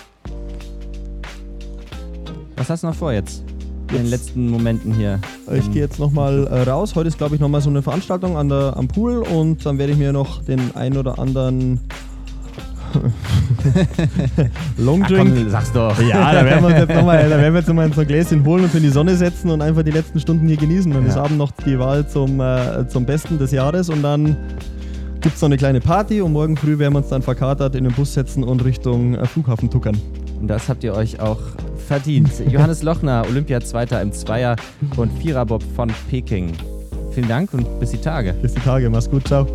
[2.57, 3.45] Was hast du noch vor jetzt?
[3.93, 5.21] In den letzten Momenten hier.
[5.53, 6.95] Ich gehe jetzt nochmal äh, raus.
[6.95, 9.93] Heute ist, glaube ich, nochmal so eine Veranstaltung an der, am Pool und dann werde
[9.93, 11.81] ich mir noch den ein oder anderen
[14.77, 15.35] Long Drink.
[15.35, 15.99] Komm, sag's doch.
[16.01, 18.91] Ja, da werden wir uns jetzt nochmal noch so ein Gläschen holen und in die
[18.91, 20.93] Sonne setzen und einfach die letzten Stunden hier genießen.
[20.93, 21.09] Dann ja.
[21.09, 24.37] ist Abend noch die Wahl zum, äh, zum Besten des Jahres und dann
[25.21, 27.85] gibt es noch eine kleine Party und morgen früh werden wir uns dann verkatert in
[27.85, 29.99] den Bus setzen und Richtung äh, Flughafen tuckern.
[30.41, 31.39] Und das habt ihr euch auch
[31.93, 32.31] verdient.
[32.51, 34.57] Johannes Lochner, Olympia-Zweiter im Zweier
[34.97, 36.51] und Viererbob von Peking.
[37.13, 38.33] Vielen Dank und bis die Tage.
[38.33, 39.47] Bis die Tage, mach's gut, ciao.